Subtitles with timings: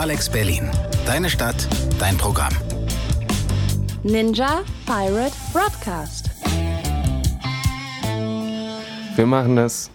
[0.00, 0.70] Alex Berlin.
[1.04, 1.68] Deine Stadt,
[1.98, 2.54] dein Programm.
[4.02, 6.30] Ninja Pirate Broadcast.
[9.14, 9.90] Wir machen das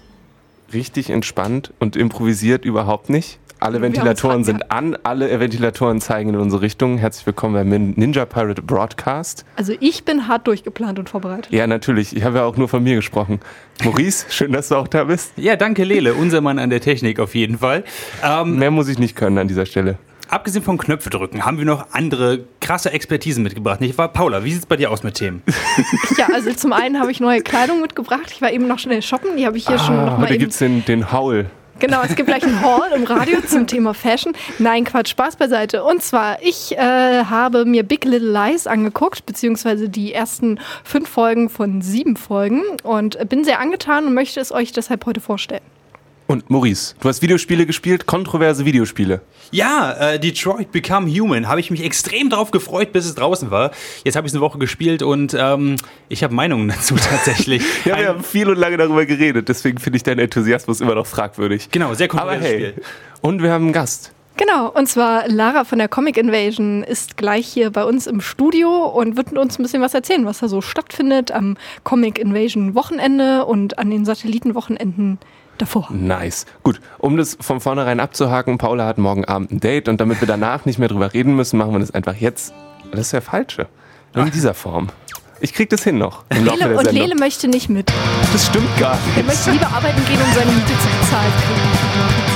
[0.72, 3.40] richtig entspannt und improvisiert überhaupt nicht.
[3.66, 7.00] Alle Ventilatoren sind an, alle Ventilatoren zeigen in unsere Richtung.
[7.00, 9.44] Herzlich willkommen beim Ninja Pirate Broadcast.
[9.56, 11.52] Also ich bin hart durchgeplant und vorbereitet.
[11.52, 12.16] Ja, natürlich.
[12.16, 13.40] Ich habe ja auch nur von mir gesprochen.
[13.84, 15.34] Maurice, schön, dass du auch da bist.
[15.36, 17.84] Ja, danke Lele, unser Mann an der Technik auf jeden Fall.
[18.24, 19.98] Ähm, Mehr muss ich nicht können an dieser Stelle.
[20.30, 23.82] Abgesehen von Knöpfe drücken, haben wir noch andere krasse Expertisen mitgebracht.
[23.82, 24.10] Nicht wahr?
[24.10, 25.42] Paula, wie sieht es bei dir aus mit Themen?
[26.18, 28.32] ja, also zum einen habe ich neue Kleidung mitgebracht.
[28.32, 29.38] Ich war eben noch schnell shoppen.
[29.38, 31.48] Die habe ich hier ah, schon noch mal Da gibt es den, den Haul.
[31.78, 34.32] Genau, es gibt gleich einen Hall im Radio zum Thema Fashion.
[34.60, 35.84] Nein, Quatsch, Spaß beiseite.
[35.84, 41.50] Und zwar, ich äh, habe mir Big Little Lies angeguckt, beziehungsweise die ersten fünf Folgen
[41.50, 45.75] von sieben Folgen und bin sehr angetan und möchte es euch deshalb heute vorstellen.
[46.28, 49.22] Und Maurice, du hast Videospiele gespielt, kontroverse Videospiele.
[49.52, 51.48] Ja, äh, Detroit Become Human.
[51.48, 53.70] Habe ich mich extrem drauf gefreut, bis es draußen war.
[54.04, 55.76] Jetzt habe ich es eine Woche gespielt und ähm,
[56.10, 57.62] ich habe Meinungen dazu tatsächlich.
[57.86, 61.06] ja, wir haben viel und lange darüber geredet, deswegen finde ich deinen Enthusiasmus immer noch
[61.06, 61.70] fragwürdig.
[61.70, 62.84] Genau, sehr kontroverses hey, Spiel.
[63.22, 64.12] Und wir haben einen Gast.
[64.38, 68.86] Genau, und zwar Lara von der Comic Invasion ist gleich hier bei uns im Studio
[68.88, 73.46] und wird uns ein bisschen was erzählen, was da so stattfindet am Comic Invasion Wochenende
[73.46, 75.20] und an den Satellitenwochenenden
[75.58, 75.88] davor.
[75.92, 76.46] Nice.
[76.64, 80.28] Gut, um das von vornherein abzuhaken, Paula hat morgen Abend ein Date und damit wir
[80.28, 82.54] danach nicht mehr drüber reden müssen, machen wir das einfach jetzt.
[82.92, 83.68] Das ist der falsche.
[84.14, 84.88] In dieser Form.
[85.42, 86.24] Ich krieg das hin noch.
[86.32, 87.92] Lele, und Lele möchte nicht mit.
[88.32, 89.18] Das stimmt gar nicht.
[89.18, 92.35] Er möchte lieber arbeiten gehen und seine Miete zu bezahlen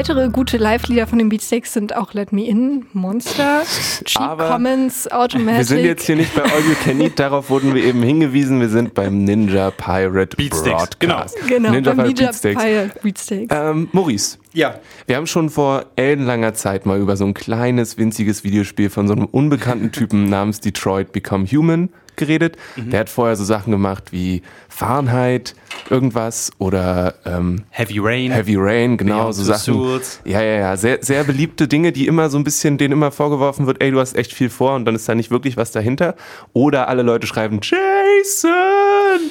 [0.00, 3.64] Weitere gute Live-Lieder von den Beatsteaks sind auch Let Me In, Monster,
[4.06, 5.58] Cheap Aber Commons, Automatic.
[5.58, 8.60] Wir sind jetzt hier nicht bei All You Can Eat, darauf wurden wir eben hingewiesen.
[8.60, 10.96] Wir sind beim Ninja Pirate Beatsteaks.
[10.96, 11.36] Broadcast.
[11.46, 12.62] Genau, genau Ninja beim Pirate Beatsteaks.
[12.62, 13.54] Pirate Beatsteaks.
[13.54, 14.38] Ähm, Maurice.
[14.54, 14.76] Ja.
[15.06, 19.12] Wir haben schon vor ellenlanger Zeit mal über so ein kleines, winziges Videospiel von so
[19.12, 22.56] einem unbekannten Typen namens Detroit Become Human geredet.
[22.76, 22.90] Mhm.
[22.90, 25.54] Der hat vorher so Sachen gemacht wie Fahrenheit,
[25.88, 28.32] irgendwas oder ähm, Heavy Rain.
[28.32, 29.74] Heavy Rain, genau, so Sachen.
[29.74, 30.20] Suits.
[30.24, 30.76] Ja, ja, ja.
[30.76, 34.00] Sehr, sehr beliebte Dinge, die immer so ein bisschen, denen immer vorgeworfen wird, ey, du
[34.00, 36.14] hast echt viel vor und dann ist da nicht wirklich was dahinter.
[36.52, 39.30] Oder alle Leute schreiben, Jason!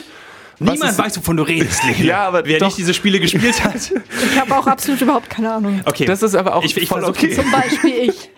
[0.60, 2.04] Niemand weiß, wovon du redest, Lele.
[2.04, 2.68] ja, aber wer doch.
[2.68, 3.76] nicht diese Spiele gespielt hat.
[3.78, 5.82] ich habe auch absolut überhaupt keine Ahnung.
[5.86, 6.06] Okay.
[6.06, 7.34] Das ist aber auch ich, ich voll okay.
[7.34, 8.30] Zum Beispiel ich.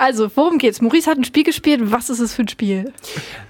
[0.00, 0.80] Also, worum geht's?
[0.80, 1.82] Maurice hat ein Spiel gespielt.
[1.84, 2.90] Was ist es für ein Spiel?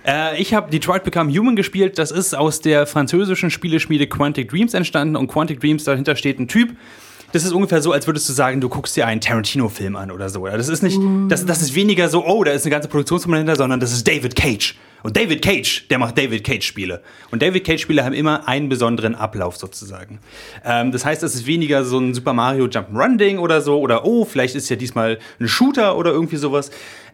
[0.05, 1.97] Äh, ich habe Detroit Become Human gespielt.
[1.97, 5.15] Das ist aus der französischen Spieleschmiede Quantic Dreams entstanden.
[5.15, 6.71] Und Quantic Dreams, dahinter steht ein Typ,
[7.33, 10.29] das ist ungefähr so, als würdest du sagen, du guckst dir einen Tarantino-Film an oder
[10.29, 10.47] so.
[10.47, 10.99] Das ist nicht,
[11.29, 14.07] das, das ist weniger so, oh, da ist eine ganze Produktionsfirma dahinter, sondern das ist
[14.07, 14.77] David Cage.
[15.03, 17.01] Und David Cage, der macht David Cage-Spiele.
[17.31, 20.19] Und David Cage-Spiele haben immer einen besonderen Ablauf sozusagen.
[20.65, 24.25] Ähm, das heißt, es ist weniger so ein Super Mario Jump'n'Run-Ding oder so, oder oh,
[24.25, 26.71] vielleicht ist ja diesmal ein Shooter oder irgendwie sowas.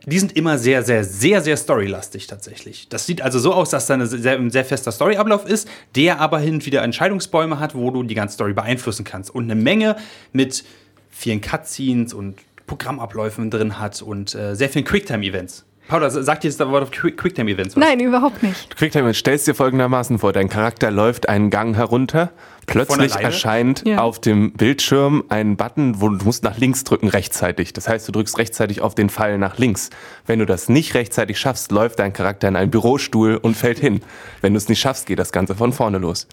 [0.09, 2.89] Die sind immer sehr, sehr, sehr, sehr storylastig tatsächlich.
[2.89, 6.39] Das sieht also so aus, dass da ein sehr, sehr fester Storyablauf ist, der aber
[6.39, 9.34] hin und wieder Entscheidungsbäume hat, wo du die ganze Story beeinflussen kannst.
[9.34, 9.97] Und eine Menge
[10.33, 10.65] mit
[11.11, 12.37] vielen Cutscenes und
[12.69, 15.66] Programmabläufen drin hat und äh, sehr vielen Quicktime-Events.
[15.89, 17.81] Paula, sagt dir das Wort Quicktime-Events was?
[17.81, 18.77] Nein, überhaupt nicht.
[18.77, 22.33] Quicktime-Events, stellst dir folgendermaßen vor, dein Charakter läuft einen Gang herunter,
[22.67, 23.99] plötzlich erscheint ja.
[23.99, 27.73] auf dem Bildschirm ein Button, wo du musst nach links drücken rechtzeitig.
[27.73, 29.91] Das heißt, du drückst rechtzeitig auf den Pfeil nach links.
[30.27, 34.01] Wenn du das nicht rechtzeitig schaffst, läuft dein Charakter in einen Bürostuhl und fällt hin.
[34.41, 36.27] Wenn du es nicht schaffst, geht das Ganze von vorne los.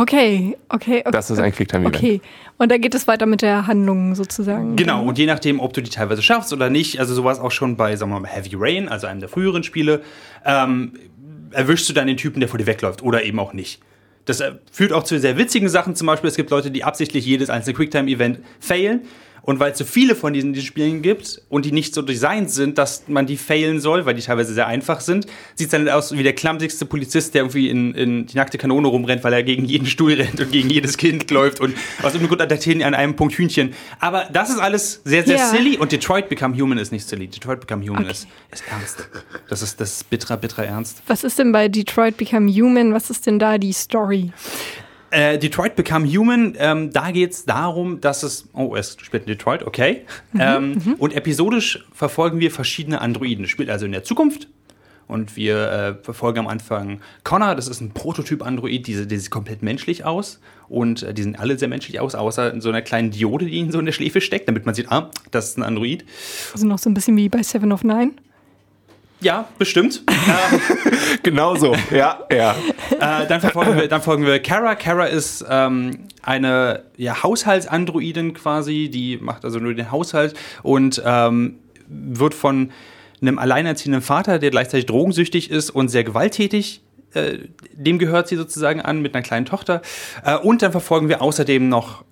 [0.00, 1.10] Okay, okay, okay.
[1.10, 1.96] Das ist ein Quicktime-Event.
[1.96, 2.20] Okay.
[2.58, 4.76] Und dann geht es weiter mit der Handlung sozusagen.
[4.76, 7.76] Genau, und je nachdem, ob du die teilweise schaffst oder nicht, also sowas auch schon
[7.76, 10.02] bei, sagen wir mal, Heavy Rain, also einem der früheren Spiele,
[10.44, 10.92] ähm,
[11.50, 13.80] erwischst du dann den Typen, der vor dir wegläuft oder eben auch nicht.
[14.26, 15.94] Das äh, führt auch zu sehr witzigen Sachen.
[15.94, 19.02] Zum Beispiel, es gibt Leute, die absichtlich jedes einzelne Quicktime-Event failen
[19.46, 22.50] und weil es so viele von diesen, diesen Spielen gibt und die nicht so designt
[22.50, 25.88] sind, dass man die failen soll, weil die teilweise sehr einfach sind, sieht es dann
[25.88, 29.44] aus wie der klammsigste Polizist, der irgendwie in, in die nackte Kanone rumrennt, weil er
[29.44, 32.94] gegen jeden Stuhl rennt und gegen jedes Kind läuft und aus irgendeinem Grund attackieren an
[32.94, 33.72] einem Punkt Hühnchen.
[34.00, 35.48] Aber das ist alles sehr, sehr ja.
[35.48, 37.28] silly und Detroit Become Human ist nicht silly.
[37.28, 38.10] Detroit Become Human okay.
[38.10, 39.08] ist, ist ernst.
[39.48, 41.02] Das ist, das ist bitterer, bitterer Ernst.
[41.06, 42.92] Was ist denn bei Detroit Become Human?
[42.92, 44.32] Was ist denn da die Story?
[45.10, 48.48] Äh, Detroit Become Human, ähm, da geht es darum, dass es.
[48.52, 50.02] Oh, es spielt in Detroit, okay.
[50.32, 50.94] Mhm, ähm, mhm.
[50.98, 53.44] Und episodisch verfolgen wir verschiedene Androiden.
[53.44, 54.48] Es spielt also in der Zukunft.
[55.08, 59.62] Und wir äh, verfolgen am Anfang Connor, das ist ein Prototyp-Android, die, die sieht komplett
[59.62, 60.40] menschlich aus.
[60.68, 63.52] Und äh, die sehen alle sehr menschlich aus, außer in so einer kleinen Diode, die
[63.52, 66.04] ihnen so in der Schläfe steckt, damit man sieht, ah, das ist ein Android.
[66.52, 68.12] Also noch so ein bisschen wie bei Seven of Nine.
[69.20, 70.02] Ja, bestimmt.
[71.22, 72.54] genau so, ja, ja.
[72.90, 74.74] Äh, dann, verfolgen wir, dann folgen wir Kara.
[74.74, 81.58] Kara ist ähm, eine ja, Haushaltsandroidin quasi, die macht also nur den Haushalt und ähm,
[81.88, 82.72] wird von
[83.22, 86.82] einem alleinerziehenden Vater, der gleichzeitig drogensüchtig ist und sehr gewalttätig,
[87.14, 87.38] äh,
[87.72, 89.80] dem gehört sie sozusagen an mit einer kleinen Tochter.
[90.24, 92.04] Äh, und dann verfolgen wir außerdem noch,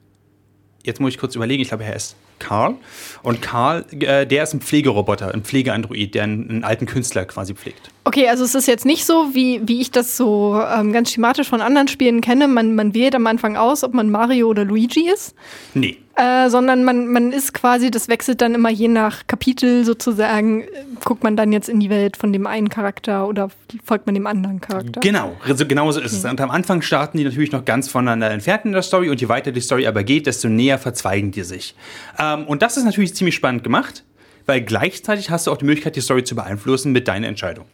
[0.83, 2.77] jetzt muss ich kurz überlegen, ich glaube, er ist Karl.
[3.23, 7.55] Und Karl, äh, der ist ein Pflegeroboter, ein Pflegeandroid, der einen, einen, alten Künstler quasi
[7.55, 7.91] pflegt.
[8.07, 11.49] Okay, also es ist jetzt nicht so, wie, wie ich das so ähm, ganz schematisch
[11.49, 12.49] von anderen Spielen kenne.
[12.49, 15.35] Man, man wählt am Anfang aus, ob man Mario oder Luigi ist.
[15.73, 15.97] Nee.
[16.17, 20.67] Äh, sondern man, man ist quasi, das wechselt dann immer je nach Kapitel sozusagen, äh,
[21.03, 23.49] guckt man dann jetzt in die Welt von dem einen Charakter oder
[23.83, 25.01] folgt man dem anderen Charakter.
[25.01, 26.27] Genau, also genau so ist okay.
[26.27, 26.31] es.
[26.31, 29.29] Und am Anfang starten die natürlich noch ganz voneinander entfernt in der Story und je
[29.29, 31.75] weiter die Story aber geht, desto näher verzweigen die sich.
[32.19, 34.05] Ähm, und das ist natürlich ziemlich spannend gemacht,
[34.45, 37.65] weil gleichzeitig hast du auch die Möglichkeit, die Story zu beeinflussen mit deiner Entscheidung.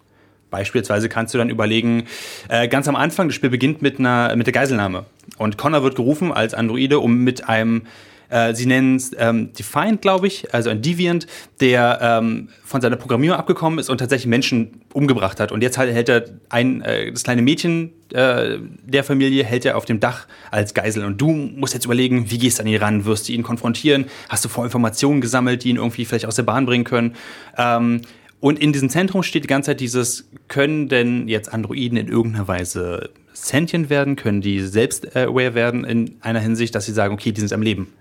[0.51, 2.05] Beispielsweise kannst du dann überlegen,
[2.49, 5.07] äh, ganz am Anfang, das Spiel beginnt mit, einer, mit der Geiselnahme.
[5.39, 7.83] Und Connor wird gerufen als Androide, um mit einem
[8.31, 11.27] äh, sie nennen es ähm, Defiant, glaube ich, also ein Deviant,
[11.61, 15.51] der ähm, von seiner Programmierung abgekommen ist und tatsächlich Menschen umgebracht hat.
[15.53, 19.77] Und jetzt halt hält er ein, äh, das kleine Mädchen äh, der Familie hält er
[19.77, 21.05] auf dem Dach als Geisel.
[21.05, 23.05] Und du musst jetzt überlegen, wie gehst du an ihn ran?
[23.05, 24.07] Wirst du ihn konfrontieren?
[24.29, 27.17] Hast du Vorinformationen gesammelt, die ihn irgendwie vielleicht aus der Bahn bringen können?
[27.57, 28.03] Ähm,
[28.41, 32.49] und in diesem Zentrum steht die ganze Zeit dieses, können denn jetzt Androiden in irgendeiner
[32.49, 34.17] Weise sentient werden?
[34.17, 37.63] Können die selbst aware werden in einer Hinsicht, dass sie sagen, okay, die sind am
[37.63, 37.93] Leben?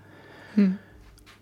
[0.54, 0.78] Hm.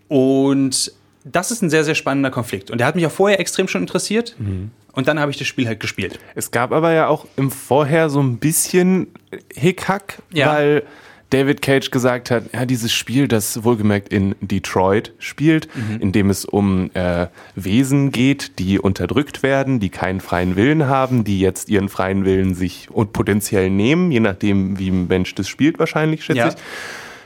[0.09, 0.91] Und
[1.23, 2.71] das ist ein sehr, sehr spannender Konflikt.
[2.71, 4.35] Und der hat mich auch vorher extrem schon interessiert.
[4.39, 4.71] Mhm.
[4.93, 6.19] Und dann habe ich das Spiel halt gespielt.
[6.35, 9.07] Es gab aber ja auch im Vorher so ein bisschen
[9.53, 10.53] Hickhack, ja.
[10.53, 10.83] weil
[11.29, 16.01] David Cage gesagt hat, ja, dieses Spiel, das wohlgemerkt in Detroit spielt, mhm.
[16.01, 21.23] in dem es um äh, Wesen geht, die unterdrückt werden, die keinen freien Willen haben,
[21.23, 25.47] die jetzt ihren freien Willen sich und potenziell nehmen, je nachdem, wie ein Mensch das
[25.47, 26.47] spielt, wahrscheinlich, schätze ja.
[26.49, 26.55] ich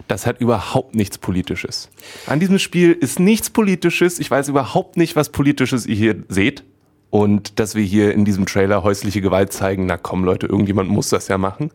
[0.07, 1.89] das hat überhaupt nichts Politisches.
[2.27, 4.19] An diesem Spiel ist nichts Politisches.
[4.19, 6.63] Ich weiß überhaupt nicht, was Politisches ihr hier seht.
[7.09, 11.09] Und dass wir hier in diesem Trailer häusliche Gewalt zeigen, na komm Leute, irgendjemand muss
[11.09, 11.69] das ja machen.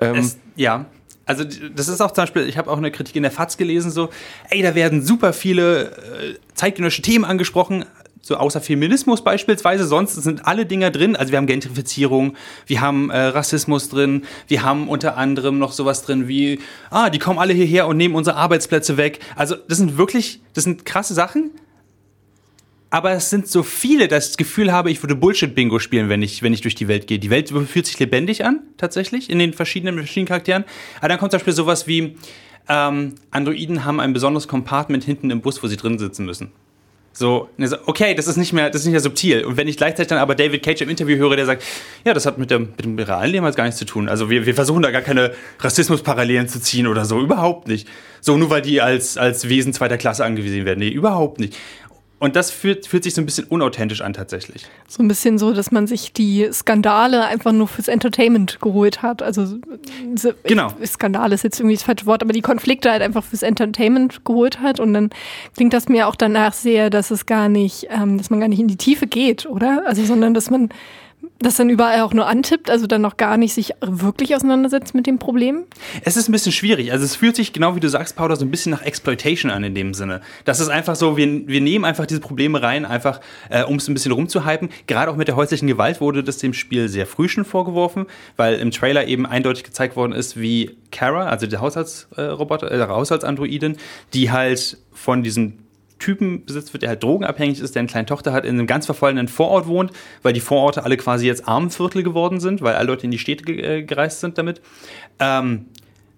[0.00, 0.86] Ähm, es, ja,
[1.30, 3.92] also das ist auch zum Beispiel, ich habe auch eine Kritik in der FAZ gelesen,
[3.92, 4.10] so,
[4.50, 7.84] ey, da werden super viele äh, zeitgenössische Themen angesprochen,
[8.20, 11.14] so außer Feminismus beispielsweise, sonst sind alle Dinger drin.
[11.14, 12.36] Also wir haben Gentrifizierung,
[12.66, 16.58] wir haben äh, Rassismus drin, wir haben unter anderem noch sowas drin wie,
[16.90, 19.20] ah, die kommen alle hierher und nehmen unsere Arbeitsplätze weg.
[19.36, 21.52] Also das sind wirklich, das sind krasse Sachen.
[22.90, 26.22] Aber es sind so viele, dass ich das Gefühl habe, ich würde Bullshit-Bingo spielen, wenn
[26.22, 27.20] ich, wenn ich durch die Welt gehe.
[27.20, 30.64] Die Welt fühlt sich lebendig an, tatsächlich, in den verschiedenen, verschiedenen Charakteren.
[30.98, 32.16] Aber dann kommt zum Beispiel sowas wie,
[32.68, 36.50] ähm, Androiden haben ein besonderes Compartment hinten im Bus, wo sie drin sitzen müssen.
[37.12, 37.48] So,
[37.86, 39.44] okay, das ist nicht mehr, das ist nicht mehr subtil.
[39.44, 41.64] Und wenn ich gleichzeitig dann aber David Cage im Interview höre, der sagt,
[42.04, 44.08] ja, das hat mit, der, mit dem realen Leben halt gar nichts zu tun.
[44.08, 47.88] Also wir, wir versuchen da gar keine Rassismusparallelen zu ziehen oder so, überhaupt nicht.
[48.20, 50.78] So, nur weil die als, als Wesen zweiter Klasse angewiesen werden.
[50.78, 51.56] Nee, überhaupt nicht.
[52.20, 54.66] Und das fühlt, fühlt sich so ein bisschen unauthentisch an tatsächlich.
[54.86, 59.22] So ein bisschen so, dass man sich die Skandale einfach nur fürs Entertainment geholt hat.
[59.22, 59.56] Also
[60.44, 60.68] genau.
[60.84, 64.60] Skandal ist jetzt irgendwie das falsche Wort, aber die Konflikte halt einfach fürs Entertainment geholt
[64.60, 64.80] hat.
[64.80, 65.08] Und dann
[65.56, 68.60] klingt das mir auch danach sehr, dass es gar nicht, ähm, dass man gar nicht
[68.60, 69.84] in die Tiefe geht, oder?
[69.86, 70.68] Also, sondern dass man
[71.40, 75.06] das dann überall auch nur antippt, also dann noch gar nicht sich wirklich auseinandersetzt mit
[75.06, 75.64] dem Problem?
[76.04, 76.92] Es ist ein bisschen schwierig.
[76.92, 79.64] Also es fühlt sich, genau wie du sagst, Paula, so ein bisschen nach Exploitation an
[79.64, 80.20] in dem Sinne.
[80.44, 83.88] Das ist einfach so, wir, wir nehmen einfach diese Probleme rein, einfach äh, um es
[83.88, 84.68] ein bisschen rumzuhypen.
[84.86, 88.56] Gerade auch mit der häuslichen Gewalt wurde das dem Spiel sehr früh schon vorgeworfen, weil
[88.56, 93.78] im Trailer eben eindeutig gezeigt worden ist, wie Kara, also der Haushaltsroboter, äh, Haushaltsandroidin,
[94.12, 95.69] die halt von diesen
[96.00, 98.86] Typen besitzt wird, der halt drogenabhängig ist, der eine kleine Tochter hat, in einem ganz
[98.86, 99.92] verfallenen Vorort wohnt,
[100.22, 103.44] weil die Vororte alle quasi jetzt Armenviertel geworden sind, weil alle Leute in die Städte
[103.44, 104.60] ge äh, gereist sind damit.
[105.20, 105.66] Ähm,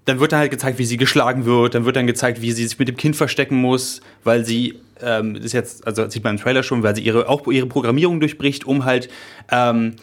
[0.04, 2.64] dann wird dann halt gezeigt, wie sie geschlagen wird, dann wird dann gezeigt, wie sie
[2.64, 6.42] sich mit dem Kind verstecken muss, weil sie, ähm, ist jetzt, also sieht man im
[6.42, 9.08] Trailer schon, weil sie ihre, auch ihre Programmierung durchbricht, um halt
[9.50, 9.96] ähm,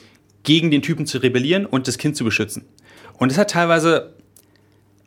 [0.44, 2.66] gegen den Typen zu rebellieren und das Kind zu beschützen.
[3.18, 4.14] Und es hat teilweise,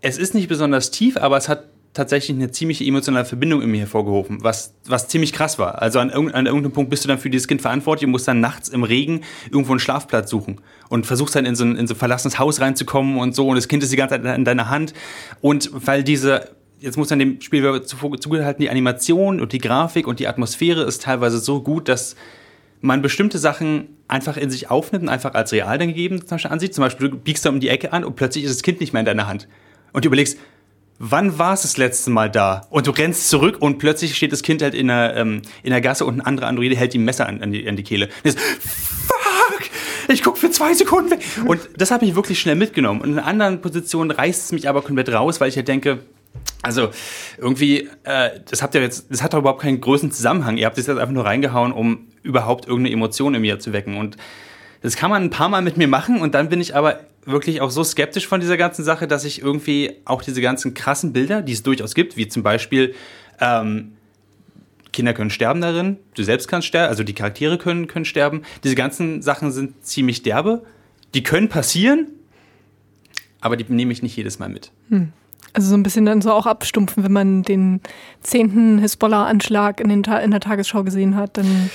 [0.03, 3.81] es ist nicht besonders tief, aber es hat tatsächlich eine ziemliche emotionale Verbindung in mir
[3.81, 5.83] hervorgehoben, was, was ziemlich krass war.
[5.83, 8.41] Also an, an irgendeinem Punkt bist du dann für dieses Kind verantwortlich und musst dann
[8.41, 11.95] nachts im Regen irgendwo einen Schlafplatz suchen und versuchst dann in so ein, in so
[11.95, 14.71] ein verlassenes Haus reinzukommen und so und das Kind ist die ganze Zeit in deiner
[14.71, 14.95] Hand
[15.41, 20.19] und weil diese jetzt muss man dem Spiel zugehalten, die Animation und die Grafik und
[20.19, 22.17] die Atmosphäre ist teilweise so gut, dass
[22.81, 26.51] man bestimmte Sachen einfach in sich aufnimmt und einfach als real dann gegeben zum Beispiel
[26.51, 26.75] ansieht.
[26.75, 28.93] Zum Beispiel, du biegst da um die Ecke an und plötzlich ist das Kind nicht
[28.93, 29.47] mehr in deiner Hand.
[29.93, 30.39] Und du überlegst,
[31.05, 32.63] wann war es das letzte Mal da?
[32.71, 35.81] Und du rennst zurück und plötzlich steht das Kind halt in der, ähm, in der
[35.81, 38.07] Gasse und ein anderer Androide hält ihm Messer an, an, die, an die Kehle.
[38.07, 39.63] Und ist, fuck!
[40.09, 41.21] Ich guck für zwei Sekunden weg.
[41.45, 43.01] Und das habe ich wirklich schnell mitgenommen.
[43.01, 46.05] Und in anderen Positionen reißt es mich aber komplett raus, weil ich ja denke,
[46.63, 46.91] also
[47.37, 50.57] irgendwie, äh, das habt ihr jetzt, das hat doch überhaupt keinen größeren Zusammenhang.
[50.57, 53.97] Ihr habt das jetzt einfach nur reingehauen, um überhaupt irgendeine Emotion in mir zu wecken.
[53.97, 54.17] Und
[54.83, 57.61] das kann man ein paar Mal mit mir machen und dann bin ich aber wirklich
[57.61, 61.41] auch so skeptisch von dieser ganzen Sache, dass ich irgendwie auch diese ganzen krassen Bilder,
[61.41, 62.95] die es durchaus gibt, wie zum Beispiel
[63.41, 63.93] ähm,
[64.93, 68.43] Kinder können sterben darin, du selbst kannst sterben, also die Charaktere können, können sterben.
[68.63, 70.65] Diese ganzen Sachen sind ziemlich derbe.
[71.15, 72.09] Die können passieren,
[73.41, 74.71] aber die nehme ich nicht jedes Mal mit.
[74.91, 75.13] Hm.
[75.55, 77.81] Also so ein bisschen dann so auch abstumpfen, wenn man den
[78.23, 81.71] zehnten Hisbollah-Anschlag in, in der Tagesschau gesehen hat, dann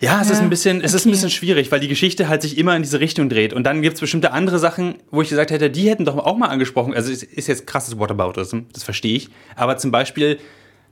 [0.00, 0.96] ja, es ja, ist ein bisschen, es okay.
[0.96, 3.52] ist ein bisschen schwierig, weil die Geschichte halt sich immer in diese Richtung dreht.
[3.52, 6.36] Und dann gibt es bestimmte andere Sachen, wo ich gesagt hätte, die hätten doch auch
[6.36, 6.94] mal angesprochen.
[6.94, 9.30] Also es ist jetzt krasses Whataboutism, das verstehe ich.
[9.54, 10.38] Aber zum Beispiel,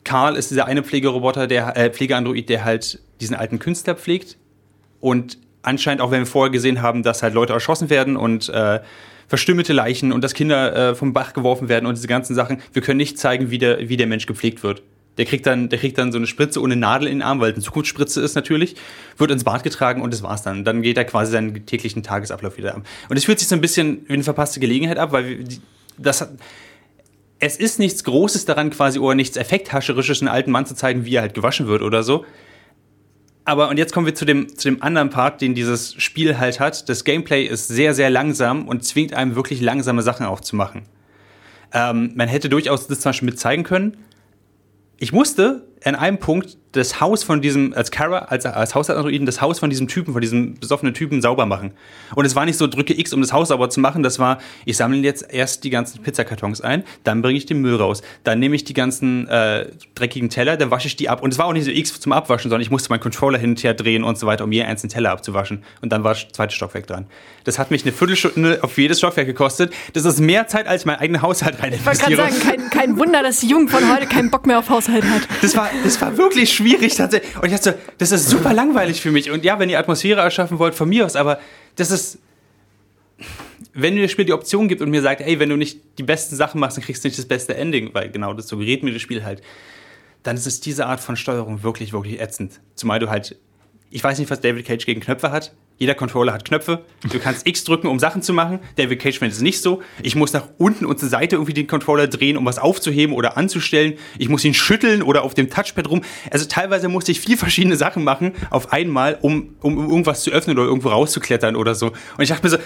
[0.05, 4.37] Karl ist dieser eine Pflegeroboter, der äh, Pflegeandroid, der halt diesen alten Künstler pflegt.
[5.01, 8.81] Und anscheinend, auch wenn wir vorher gesehen haben, dass halt Leute erschossen werden und äh,
[9.29, 12.83] verstümmelte Leichen und dass Kinder äh, vom Bach geworfen werden und diese ganzen Sachen, wir
[12.83, 14.83] können nicht zeigen, wie der, wie der Mensch gepflegt wird.
[15.19, 17.51] Der kriegt dann, der kriegt dann so eine Spritze ohne Nadel in den Arm, weil
[17.51, 18.75] es eine Zukunftsspritze ist natürlich,
[19.17, 20.65] wird ins Bad getragen und das war's dann.
[20.65, 22.83] Dann geht er quasi seinen täglichen Tagesablauf wieder ab.
[23.09, 25.45] Und es fühlt sich so ein bisschen wie eine verpasste Gelegenheit ab, weil
[25.97, 26.31] das hat,
[27.39, 31.17] es ist nichts Großes daran quasi oder nichts Effekthascherisches, einen alten Mann zu zeigen, wie
[31.17, 32.25] er halt gewaschen wird oder so.
[33.45, 36.61] Aber und jetzt kommen wir zu dem, zu dem anderen Part, den dieses Spiel halt
[36.61, 36.89] hat.
[36.89, 40.83] Das Gameplay ist sehr, sehr langsam und zwingt einem wirklich langsame Sachen aufzumachen.
[41.73, 43.99] Ähm, man hätte durchaus das zum Beispiel mit zeigen können,
[44.99, 49.41] ich musste an einem Punkt das Haus von diesem, als Kara, als, als Hausandroiden, das
[49.41, 51.73] Haus von diesem Typen, von diesem besoffenen Typen sauber machen.
[52.15, 54.03] Und es war nicht so, drücke X, um das Haus sauber zu machen.
[54.03, 57.77] Das war, ich sammle jetzt erst die ganzen Pizzakartons ein, dann bringe ich den Müll
[57.77, 61.23] raus, dann nehme ich die ganzen äh, dreckigen Teller, dann wasche ich die ab.
[61.23, 63.51] Und es war auch nicht so X zum Abwaschen, sondern ich musste meinen Controller hin
[63.51, 65.63] und her drehen und so weiter, um jeden einzelnen Teller abzuwaschen.
[65.81, 67.07] Und dann war das zweite Stockwerk dran.
[67.45, 69.73] Das hat mich eine Viertelstunde auf jedes Stockwerk gekostet.
[69.93, 72.13] Das ist mehr Zeit, als mein eigener Haushalt rein investiere.
[72.13, 74.59] Ich wollte gerade sagen, kein, kein Wunder, dass die Jugend von heute keinen Bock mehr
[74.59, 75.23] auf Haushalt hat.
[75.43, 77.37] Das war, das war wirklich schwierig tatsächlich.
[77.37, 79.31] Und ich dachte so, das ist super langweilig für mich.
[79.31, 81.39] Und ja, wenn ihr Atmosphäre erschaffen wollt, von mir aus, aber
[81.77, 82.19] das ist.
[83.77, 86.05] Wenn mir das Spiel die Option gibt und mir sagt, ey, wenn du nicht die
[86.05, 88.93] besten Sachen machst, dann kriegst du nicht das beste Ending, weil genau das suggeriert mir
[88.93, 89.43] das Spiel halt,
[90.23, 92.61] dann ist es diese Art von Steuerung wirklich, wirklich ätzend.
[92.77, 93.37] Zumal du halt,
[93.91, 96.85] ich weiß nicht, was David Cage gegen Knöpfe hat, jeder Controller hat Knöpfe.
[97.11, 98.61] Du kannst X drücken, um Sachen zu machen.
[98.77, 99.83] David Cage es nicht so.
[100.03, 103.37] Ich muss nach unten und zur Seite irgendwie den Controller drehen, um was aufzuheben oder
[103.37, 103.95] anzustellen.
[104.17, 106.03] Ich muss ihn schütteln oder auf dem Touchpad rum.
[106.31, 110.57] Also teilweise musste ich vier verschiedene Sachen machen auf einmal, um, um irgendwas zu öffnen
[110.57, 111.89] oder irgendwo rauszuklettern oder so.
[111.89, 112.59] Und ich dachte mir so,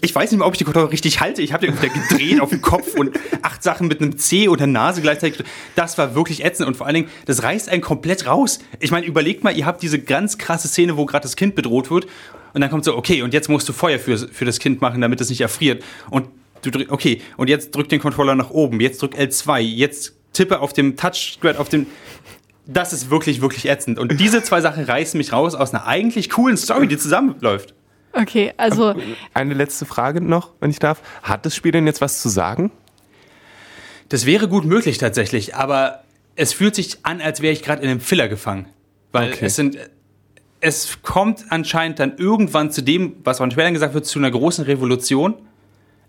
[0.00, 1.42] ich weiß nicht mehr, ob ich den Controller richtig halte.
[1.42, 4.60] Ich habe den wieder gedreht auf dem Kopf und acht Sachen mit einem C und
[4.60, 5.44] der Nase gleichzeitig.
[5.74, 8.60] Das war wirklich ätzend und vor allen Dingen, das reißt einen komplett raus.
[8.78, 11.90] Ich meine, überlegt mal, ihr habt diese ganz krasse Szene, wo gerade das Kind bedroht
[11.90, 12.06] wird
[12.52, 15.00] und dann kommt so, okay, und jetzt musst du Feuer für, für das Kind machen,
[15.00, 15.82] damit es nicht erfriert.
[16.10, 16.28] Und
[16.62, 20.60] du drückst, okay, und jetzt drück den Controller nach oben, jetzt drück L2, jetzt tippe
[20.60, 21.86] auf dem Touchscreen, auf dem.
[22.66, 23.98] Das ist wirklich, wirklich ätzend.
[23.98, 27.74] Und diese zwei Sachen reißen mich raus aus einer eigentlich coolen Story, die zusammenläuft.
[28.12, 28.94] Okay, also.
[29.34, 31.00] Eine letzte Frage noch, wenn ich darf.
[31.22, 32.70] Hat das Spiel denn jetzt was zu sagen?
[34.08, 36.02] Das wäre gut möglich tatsächlich, aber
[36.36, 38.66] es fühlt sich an, als wäre ich gerade in einem Filler gefangen.
[39.12, 39.46] Weil okay.
[39.46, 39.78] es sind
[40.60, 44.64] es kommt anscheinend dann irgendwann zu dem, was von Trailern gesagt wird, zu einer großen
[44.64, 45.34] Revolution.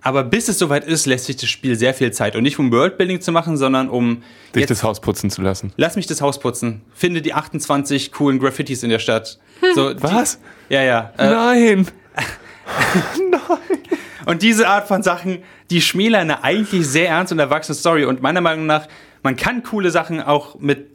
[0.03, 2.35] Aber bis es soweit ist, lässt sich das Spiel sehr viel Zeit.
[2.35, 4.23] Und nicht um Worldbuilding zu machen, sondern um.
[4.55, 5.71] Dich das Haus putzen zu lassen.
[5.77, 6.81] Lass mich das Haus putzen.
[6.93, 9.37] Finde die 28 coolen Graffitis in der Stadt.
[9.75, 10.39] So, Was?
[10.69, 11.13] Die, ja, ja.
[11.17, 11.87] Äh, Nein.
[13.31, 13.79] Nein.
[14.25, 18.05] Und diese Art von Sachen, die schmälern eine eigentlich sehr ernst und erwachsene Story.
[18.05, 18.87] Und meiner Meinung nach,
[19.21, 20.87] man kann coole Sachen auch mit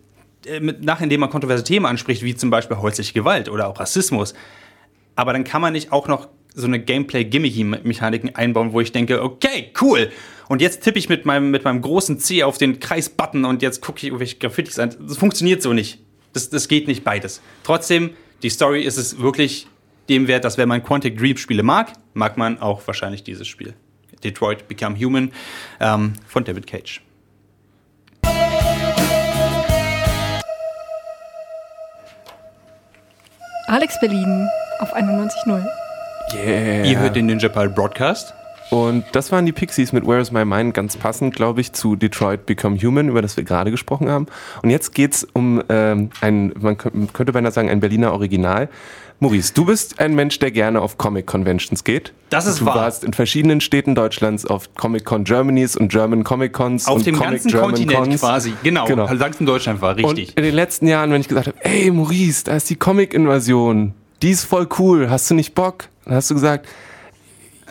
[0.47, 4.35] äh, nach, indem man kontroverse Themen anspricht, wie zum Beispiel häusliche Gewalt oder auch Rassismus.
[5.15, 9.73] Aber dann kann man nicht auch noch so eine Gameplay-Gimmicky-Mechaniken einbauen, wo ich denke, okay,
[9.81, 10.11] cool.
[10.49, 13.83] Und jetzt tippe ich mit meinem, mit meinem großen C auf den Kreis-Button und jetzt
[13.83, 14.95] gucke ich, welche Graffitis an.
[15.07, 15.99] Das funktioniert so nicht.
[16.33, 17.43] Das, das geht nicht beides.
[17.63, 18.11] Trotzdem,
[18.43, 19.67] die Story ist es wirklich
[20.09, 23.75] dem wert, dass wenn man Quantic Dream Spiele mag, mag man auch wahrscheinlich dieses Spiel.
[24.23, 25.33] Detroit Become Human
[25.81, 27.03] ähm, von David Cage.
[33.69, 35.67] Alex Berlin auf 91.0.
[36.33, 36.85] Yeah.
[36.85, 38.33] Ihr hört den Ninja Pal Broadcast.
[38.71, 41.95] Und das waren die Pixies mit Where is My Mind, ganz passend, glaube ich, zu
[41.97, 44.27] Detroit Become Human, über das wir gerade gesprochen haben.
[44.63, 48.69] Und jetzt geht es um ähm, ein, man könnte beinahe sagen, ein Berliner Original.
[49.19, 52.13] Maurice, du bist ein Mensch, der gerne auf Comic-Conventions geht.
[52.29, 52.75] Das ist du wahr.
[52.75, 56.87] Du warst in verschiedenen Städten Deutschlands auf Comic-Con Germanys und German Comic-Cons.
[56.87, 58.21] Auf und dem Comic ganzen German Kontinent Cons.
[58.21, 58.53] quasi.
[58.63, 59.07] Genau, Genau.
[59.07, 59.27] genau.
[59.39, 60.29] in Deutschland war, richtig.
[60.31, 63.95] Und in den letzten Jahren, wenn ich gesagt habe, ey Maurice, da ist die Comic-Invasion,
[64.21, 65.85] die ist voll cool, hast du nicht Bock?
[66.05, 66.67] Dann hast du gesagt,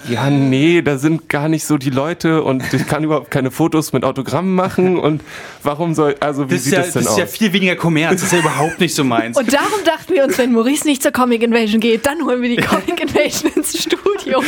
[0.09, 3.93] ja, nee, da sind gar nicht so die Leute und ich kann überhaupt keine Fotos
[3.93, 5.21] mit Autogrammen machen und
[5.63, 7.17] warum soll, also wie das ist, sieht ja, das denn das aus?
[7.17, 8.13] ist ja viel weniger Kommerz.
[8.13, 9.37] Das ist ja überhaupt nicht so meins.
[9.37, 12.49] Und darum dachten wir uns, wenn Maurice nicht zur Comic Invasion geht, dann holen wir
[12.49, 14.41] die Comic Invasion ins Studio.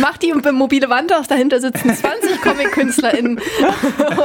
[0.00, 3.40] Macht die mobile Wand aus, dahinter sitzen 20 Comic-KünstlerInnen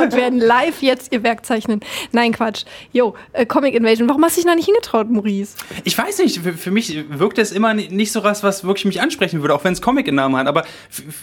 [0.01, 1.81] und werden live jetzt ihr Werk zeichnen.
[2.11, 2.63] Nein, Quatsch.
[2.93, 4.07] Jo, äh, Comic Invasion.
[4.09, 5.55] Warum hast du dich noch nicht hingetraut, Maurice?
[5.83, 8.85] Ich weiß nicht, für, für mich wirkt es immer ni- nicht so was, was wirklich
[8.85, 10.47] mich ansprechen würde, auch wenn es Comic im Namen hat.
[10.47, 10.65] Aber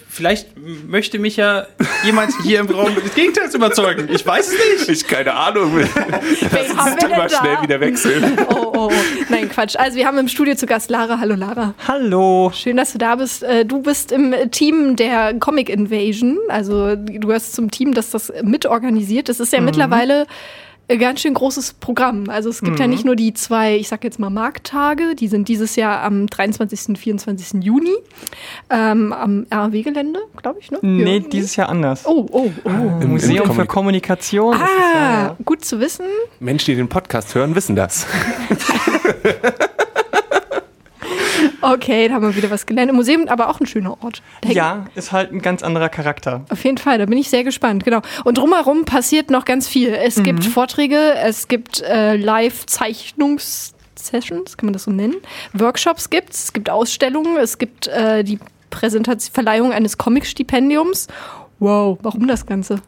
[0.08, 0.48] vielleicht
[0.86, 1.66] möchte mich ja
[2.04, 4.08] jemand hier im Raum des Gegenteils überzeugen.
[4.12, 5.02] Ich weiß es nicht.
[5.02, 5.76] ich keine Ahnung.
[5.76, 5.88] Wen
[6.76, 7.38] haben wir denn Immer da?
[7.40, 8.38] schnell wieder wechseln.
[8.50, 8.92] Oh, oh, oh.
[9.28, 9.76] Nein, Quatsch.
[9.76, 11.18] Also wir haben im Studio zu Gast Lara.
[11.20, 11.74] Hallo, Lara.
[11.86, 12.50] Hallo.
[12.54, 13.42] Schön, dass du da bist.
[13.42, 16.38] Äh, Du bist im Team der Comic Invasion.
[16.48, 19.28] Also du gehörst zum Team, das das mitorganisiert.
[19.28, 20.26] Das ist ja mittlerweile ein
[20.96, 22.30] ganz schön großes Programm.
[22.30, 25.48] Also es gibt ja nicht nur die zwei, ich sag jetzt mal Markttage, die sind
[25.48, 26.88] dieses Jahr am 23.
[26.88, 27.62] und 24.
[27.62, 27.90] Juni
[28.70, 30.78] ähm, am RAW-Gelände, glaube ich, ne?
[30.80, 31.28] Nee, Ja.
[31.28, 32.06] dieses Jahr anders.
[32.06, 32.68] Oh, oh, oh.
[33.02, 34.54] Im- Museum für Kommunikation.
[34.54, 35.36] ist es ja, Ah, ja.
[35.44, 36.06] gut zu wissen.
[36.40, 38.06] Menschen, die den Podcast hören, wissen das.
[41.72, 42.88] Okay, da haben wir wieder was gelernt.
[42.90, 44.22] Im Museum aber auch ein schöner Ort.
[44.40, 46.44] Da Ja, ist halt ein ganz anderer Charakter.
[46.48, 48.00] Auf jeden Fall, da bin ich sehr gespannt, genau.
[48.24, 49.90] Und drumherum passiert noch ganz viel.
[49.92, 55.16] Es gibt Vorträge, es gibt äh, Live-Zeichnungs-Sessions, kann man das so nennen.
[55.52, 58.38] Workshops gibt's, es gibt Ausstellungen, es gibt äh, die
[58.70, 61.08] Präsentation, Verleihung eines Comic-Stipendiums.
[61.58, 62.80] Wow, warum das Ganze?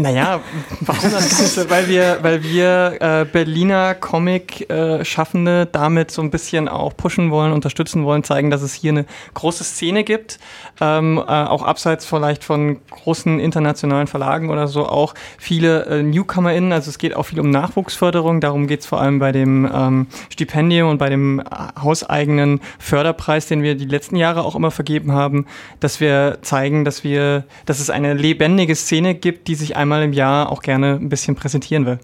[0.00, 0.40] Naja,
[0.80, 1.68] warum das Ganze?
[1.68, 8.04] weil wir, weil wir äh, Berliner Comic-Schaffende damit so ein bisschen auch pushen wollen, unterstützen
[8.04, 9.04] wollen, zeigen, dass es hier eine
[9.34, 10.38] große Szene gibt,
[10.80, 16.72] ähm, äh, auch abseits vielleicht von großen internationalen Verlagen oder so, auch viele äh, NewcomerInnen,
[16.72, 20.06] also es geht auch viel um Nachwuchsförderung, darum geht es vor allem bei dem ähm,
[20.30, 21.44] Stipendium und bei dem äh,
[21.78, 25.44] hauseigenen Förderpreis, den wir die letzten Jahre auch immer vergeben haben,
[25.78, 30.12] dass wir zeigen, dass wir, dass es eine lebendige Szene gibt, die sich einmal im
[30.12, 31.98] Jahr auch gerne ein bisschen präsentieren will.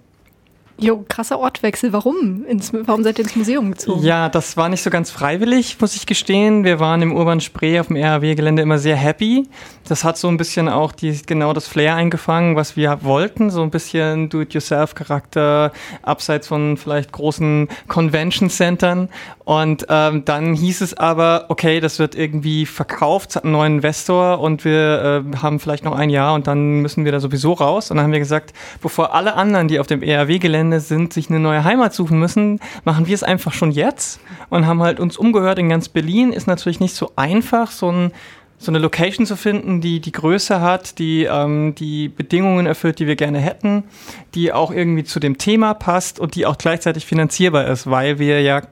[0.79, 1.93] Jo, krasser Ortwechsel.
[1.95, 2.45] Warum?
[2.45, 4.03] Ins, warum seid ihr ins Museum gezogen?
[4.03, 6.65] Ja, das war nicht so ganz freiwillig, muss ich gestehen.
[6.65, 9.49] Wir waren im Urban Spree auf dem RAW-Gelände immer sehr happy.
[9.89, 13.51] Das hat so ein bisschen auch die, genau das Flair eingefangen, was wir wollten.
[13.51, 19.09] So ein bisschen Do-it-yourself-Charakter, abseits von vielleicht großen Convention-Centern.
[19.45, 24.41] Und ähm, dann hieß es aber, okay, das wird irgendwie verkauft, hat einen neuen Investor
[24.41, 27.91] und wir äh, haben vielleicht noch ein Jahr und dann müssen wir da sowieso raus.
[27.91, 30.03] Und dann haben wir gesagt, bevor alle anderen, die auf dem
[30.67, 34.67] ERW-Gelände sind, sich eine neue Heimat suchen müssen, machen wir es einfach schon jetzt und
[34.67, 36.33] haben halt uns umgehört in ganz Berlin.
[36.33, 38.13] Ist natürlich nicht so einfach, so ein
[38.59, 43.07] so eine Location zu finden, die die Größe hat, die ähm, die Bedingungen erfüllt, die
[43.07, 43.85] wir gerne hätten,
[44.35, 48.41] die auch irgendwie zu dem Thema passt und die auch gleichzeitig finanzierbar ist, weil wir
[48.41, 48.63] ja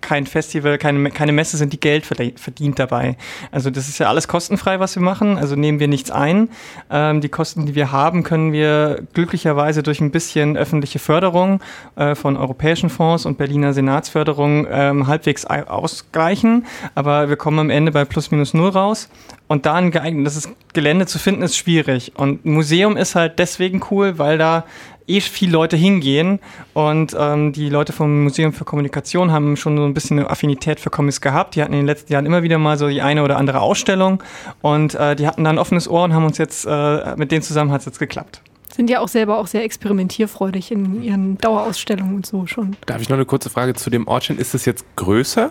[0.00, 3.16] kein Festival, keine, keine Messe sind, die Geld verdient, dabei.
[3.50, 5.38] Also das ist ja alles kostenfrei, was wir machen.
[5.38, 6.50] Also nehmen wir nichts ein.
[6.90, 11.60] Ähm, die Kosten, die wir haben, können wir glücklicherweise durch ein bisschen öffentliche Förderung
[11.96, 16.66] äh, von europäischen Fonds und Berliner Senatsförderung ähm, halbwegs ei- ausgleichen.
[16.94, 19.08] Aber wir kommen am Ende bei plus minus null raus.
[19.48, 22.12] Und da ein geeignetes Gelände zu finden, ist schwierig.
[22.16, 24.64] Und ein Museum ist halt deswegen cool, weil da
[25.08, 26.38] eh viele Leute hingehen
[26.74, 30.80] und ähm, die Leute vom Museum für Kommunikation haben schon so ein bisschen eine Affinität
[30.80, 31.54] für Comics gehabt.
[31.54, 34.22] Die hatten in den letzten Jahren immer wieder mal so die eine oder andere Ausstellung
[34.62, 37.42] und äh, die hatten da ein offenes Ohr und haben uns jetzt, äh, mit denen
[37.42, 38.42] zusammen hat es jetzt geklappt.
[38.72, 42.76] Sind ja auch selber auch sehr experimentierfreudig in ihren Dauerausstellungen und so schon.
[42.86, 44.38] Darf ich noch eine kurze Frage zu dem Ortchen?
[44.38, 45.50] Ist es jetzt größer?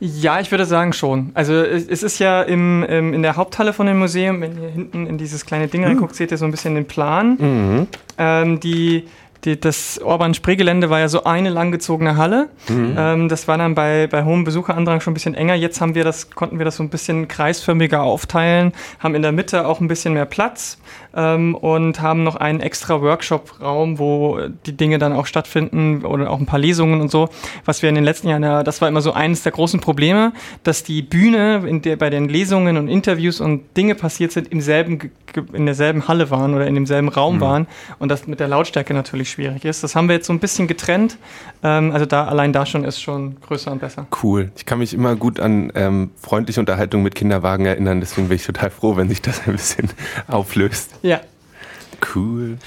[0.00, 1.30] Ja, ich würde sagen schon.
[1.34, 5.06] Also es ist ja im, im, in der Haupthalle von dem Museum, wenn ihr hinten
[5.06, 7.88] in dieses kleine Ding reinguckt, seht ihr so ein bisschen den Plan.
[8.16, 9.08] Ähm, die,
[9.44, 12.48] die, das Orban-Spree-Gelände war ja so eine langgezogene Halle.
[12.96, 15.54] Ähm, das war dann bei, bei hohem Besucherandrang schon ein bisschen enger.
[15.54, 19.32] Jetzt haben wir das, konnten wir das so ein bisschen kreisförmiger aufteilen, haben in der
[19.32, 20.78] Mitte auch ein bisschen mehr Platz
[21.18, 26.38] ähm, und haben noch einen extra Workshop-Raum, wo die Dinge dann auch stattfinden oder auch
[26.38, 27.28] ein paar Lesungen und so.
[27.64, 30.32] Was wir in den letzten Jahren, ja, das war immer so eines der großen Probleme,
[30.62, 34.60] dass die Bühne, in der bei den Lesungen und Interviews und Dinge passiert sind, im
[34.60, 35.10] selben,
[35.52, 37.66] in derselben Halle waren oder in demselben Raum waren
[37.98, 39.82] und das mit der Lautstärke natürlich schwierig ist.
[39.82, 41.18] Das haben wir jetzt so ein bisschen getrennt.
[41.64, 44.06] Ähm, also da allein da schon ist schon größer und besser.
[44.22, 44.52] Cool.
[44.56, 48.46] Ich kann mich immer gut an ähm, freundliche Unterhaltung mit Kinderwagen erinnern, deswegen bin ich
[48.46, 49.88] total froh, wenn sich das ein bisschen
[50.28, 50.94] auflöst.
[51.08, 51.20] Ja.
[52.14, 52.58] Cool.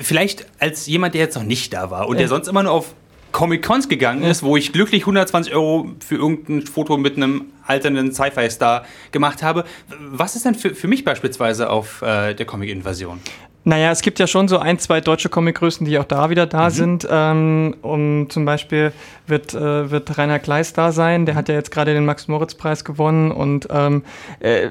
[0.00, 2.20] Vielleicht als jemand, der jetzt noch nicht da war und ja.
[2.20, 2.94] der sonst immer nur auf
[3.32, 8.84] Comic-Cons gegangen ist, wo ich glücklich 120 Euro für irgendein Foto mit einem alternden Sci-Fi-Star
[9.10, 9.64] gemacht habe.
[9.98, 13.20] Was ist denn für, für mich beispielsweise auf äh, der Comic-Invasion?
[13.64, 16.64] Naja, es gibt ja schon so ein, zwei deutsche Comicgrößen, die auch da wieder da
[16.64, 16.70] mhm.
[16.70, 17.08] sind.
[17.08, 18.92] Ähm, um zum Beispiel
[19.26, 21.26] wird, äh, wird Rainer Kleist da sein.
[21.26, 23.30] Der hat ja jetzt gerade den Max-Moritz-Preis gewonnen.
[23.30, 24.02] Und ähm,
[24.40, 24.68] äh,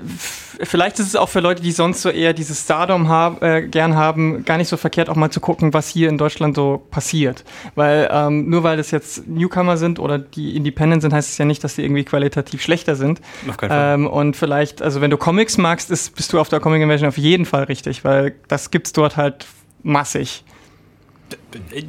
[0.62, 3.95] vielleicht ist es auch für Leute, die sonst so eher dieses Stardom hab, äh, gern
[3.95, 7.45] haben, gar nicht so verkehrt, auch mal zu gucken, was hier in Deutschland so passiert.
[7.75, 11.45] Weil ähm, nur weil das jetzt Newcomer sind oder die Independent sind, heißt es ja
[11.45, 13.21] nicht, dass die irgendwie qualitativ schlechter sind.
[13.47, 13.93] Auf keinen Fall.
[13.93, 17.08] Ähm, und vielleicht, also wenn du Comics magst, ist, bist du auf der Comic Invasion
[17.08, 19.45] auf jeden Fall richtig, weil das gibt es dort halt
[19.83, 20.43] massig.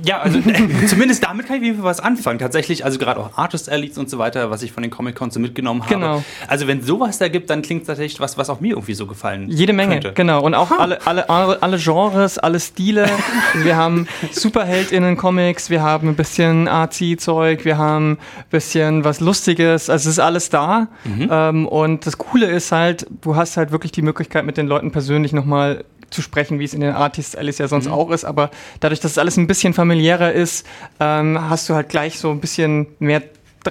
[0.05, 0.41] Ja, also
[0.87, 2.39] zumindest damit kann ich irgendwie was anfangen.
[2.39, 5.41] Tatsächlich, also gerade auch Artist Elites und so weiter, was ich von den Comic-Cons so
[5.41, 5.95] mitgenommen habe.
[5.95, 6.25] Genau.
[6.49, 9.07] Also wenn sowas da gibt, dann klingt es tatsächlich was, was auch mir irgendwie so
[9.07, 10.13] gefallen Jede Menge, könnte.
[10.13, 10.43] genau.
[10.43, 13.09] Und auch alle, alle, alle Genres, alle Stile.
[13.55, 18.19] wir haben SuperheldInnen-Comics, wir haben ein bisschen Artsy-Zeug, wir haben ein
[18.51, 19.91] bisschen was Lustiges.
[19.91, 20.89] Also es ist alles da.
[21.05, 21.29] Mhm.
[21.31, 24.93] Ähm, und das Coole ist halt, du hast halt wirklich die Möglichkeit, mit den Leuten
[24.93, 27.93] persönlich nochmal zu sprechen, wie es in den Artists Alice ja sonst mhm.
[27.93, 28.25] auch ist.
[28.25, 30.67] Aber dadurch, dass es alles ein bisschen familiärer ist,
[31.01, 33.23] ähm, hast du halt gleich so ein bisschen mehr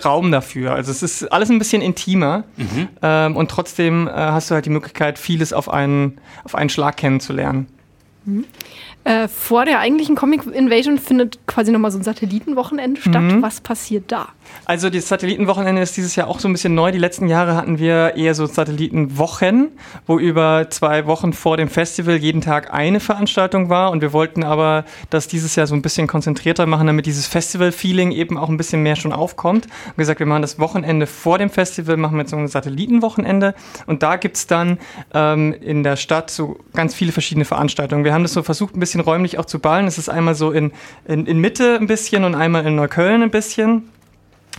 [0.06, 0.73] Raum dafür.
[0.73, 2.88] Also es ist alles ein bisschen intimer mhm.
[3.01, 6.97] ähm, und trotzdem äh, hast du halt die Möglichkeit, vieles auf einen, auf einen Schlag
[6.97, 7.67] kennenzulernen.
[8.25, 8.45] Mhm.
[9.04, 13.24] Äh, vor der eigentlichen Comic Invasion findet quasi nochmal so ein Satellitenwochenende statt.
[13.24, 13.42] Mhm.
[13.42, 14.30] Was passiert da?
[14.66, 16.92] Also das Satellitenwochenende ist dieses Jahr auch so ein bisschen neu.
[16.92, 19.70] Die letzten Jahre hatten wir eher so Satellitenwochen,
[20.06, 23.92] wo über zwei Wochen vor dem Festival jeden Tag eine Veranstaltung war.
[23.92, 28.12] Und wir wollten aber das dieses Jahr so ein bisschen konzentrierter machen, damit dieses Festival-Feeling
[28.12, 29.66] eben auch ein bisschen mehr schon aufkommt.
[29.88, 33.56] Und gesagt, wir machen das Wochenende vor dem Festival, machen wir jetzt so ein Satellitenwochenende.
[33.88, 34.78] Und da gibt es dann
[35.14, 38.04] ähm, in der Stadt so ganz viele verschiedene Veranstaltungen.
[38.04, 39.88] Wir haben das so versucht, ein bisschen räumlich auch zu ballen.
[39.88, 40.71] Es ist einmal so in,
[41.06, 43.89] in, in Mitte ein bisschen und einmal in Neukölln ein bisschen.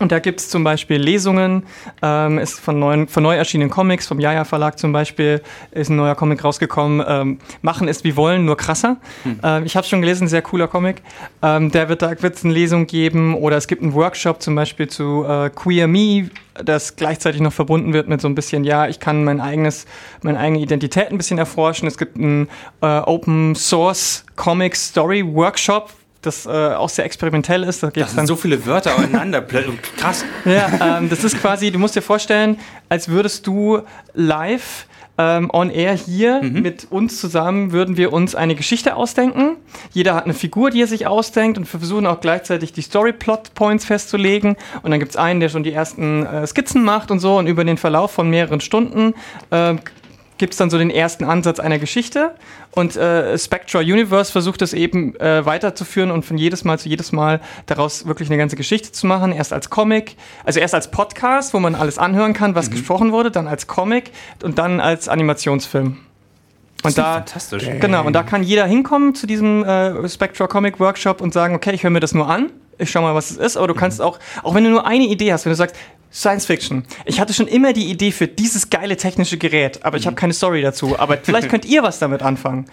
[0.01, 1.65] Und da gibt es zum Beispiel Lesungen,
[2.03, 5.97] ähm, ist von, neuen, von neu erschienenen Comics, vom Jaja Verlag zum Beispiel, ist ein
[5.97, 7.05] neuer Comic rausgekommen.
[7.07, 8.97] Ähm, Machen ist wie wollen, nur krasser.
[9.25, 9.41] Hm.
[9.43, 11.03] Ähm, ich habe schon gelesen, sehr cooler Comic.
[11.43, 14.55] Ähm, der wird, da wird es eine Lesung geben oder es gibt einen Workshop zum
[14.55, 18.89] Beispiel zu äh, Queer Me, das gleichzeitig noch verbunden wird mit so ein bisschen, ja,
[18.89, 19.87] ich kann mein eigenes,
[20.23, 21.87] meine eigene Identität ein bisschen erforschen.
[21.87, 22.49] Es gibt einen
[22.81, 25.91] äh, Open Source Comic Story Workshop,
[26.23, 27.83] das äh, auch sehr experimentell ist.
[27.83, 29.43] Da das sind dann so viele Wörter aufeinander.
[29.97, 30.25] Krass.
[30.45, 32.59] Ja, ähm, das ist quasi, du musst dir vorstellen,
[32.89, 33.81] als würdest du
[34.15, 34.87] live
[35.19, 36.63] ähm, on air hier mhm.
[36.63, 39.57] mit uns zusammen würden wir uns eine Geschichte ausdenken.
[39.93, 43.85] Jeder hat eine Figur, die er sich ausdenkt und wir versuchen auch gleichzeitig die Story-Plot-Points
[43.85, 44.57] festzulegen.
[44.83, 47.47] Und dann gibt es einen, der schon die ersten äh, Skizzen macht und so und
[47.47, 49.15] über den Verlauf von mehreren Stunden
[49.51, 49.75] äh,
[50.39, 52.35] gibt es dann so den ersten Ansatz einer Geschichte
[52.73, 57.13] und äh, Spectra Universe versucht es eben äh, weiterzuführen und von jedes Mal zu jedes
[57.13, 59.33] Mal daraus wirklich eine ganze Geschichte zu machen.
[59.33, 62.73] Erst als Comic, also erst als Podcast, wo man alles anhören kann, was mhm.
[62.73, 64.11] gesprochen wurde, dann als Comic
[64.43, 65.99] und dann als Animationsfilm.
[66.83, 67.69] Und da, fantastisch.
[67.81, 71.73] Genau, und da kann jeder hinkommen zu diesem äh, Spectra Comic Workshop und sagen, okay,
[71.73, 73.99] ich höre mir das nur an, ich schau mal, was es ist, aber du kannst
[73.99, 74.07] mhm.
[74.07, 75.77] auch, auch wenn du nur eine Idee hast, wenn du sagst,
[76.13, 76.85] Science Fiction.
[77.07, 80.19] Ich hatte schon immer die Idee für dieses geile technische Gerät, aber ich habe mhm.
[80.19, 80.99] keine Story dazu.
[80.99, 82.67] Aber vielleicht könnt ihr was damit anfangen.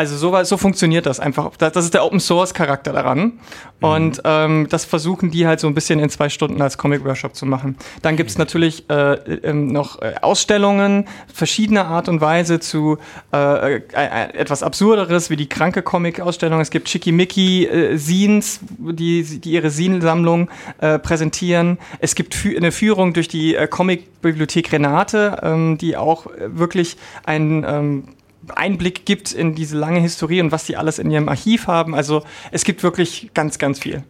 [0.00, 1.50] Also so, so funktioniert das einfach.
[1.58, 3.20] Das, das ist der Open Source Charakter daran.
[3.20, 3.32] Mhm.
[3.80, 7.36] Und ähm, das versuchen die halt so ein bisschen in zwei Stunden als Comic Workshop
[7.36, 7.76] zu machen.
[8.00, 12.96] Dann gibt's natürlich äh, äh, noch Ausstellungen verschiedener Art und Weise zu
[13.34, 16.62] äh, äh, äh, etwas Absurderes, wie die kranke Comic-Ausstellung.
[16.62, 21.76] Es gibt Schickimicki äh, Scenes, die, die ihre Scene-Sammlung äh, präsentieren.
[21.98, 28.04] Es gibt fü eine Führung durch die Comic-Bibliothek Renate, ähm, die auch wirklich ein ähm,
[28.50, 31.94] Einblick gibt in diese lange Historie und was sie alles in ihrem Archiv haben.
[31.94, 34.02] Also es gibt wirklich ganz, ganz viel.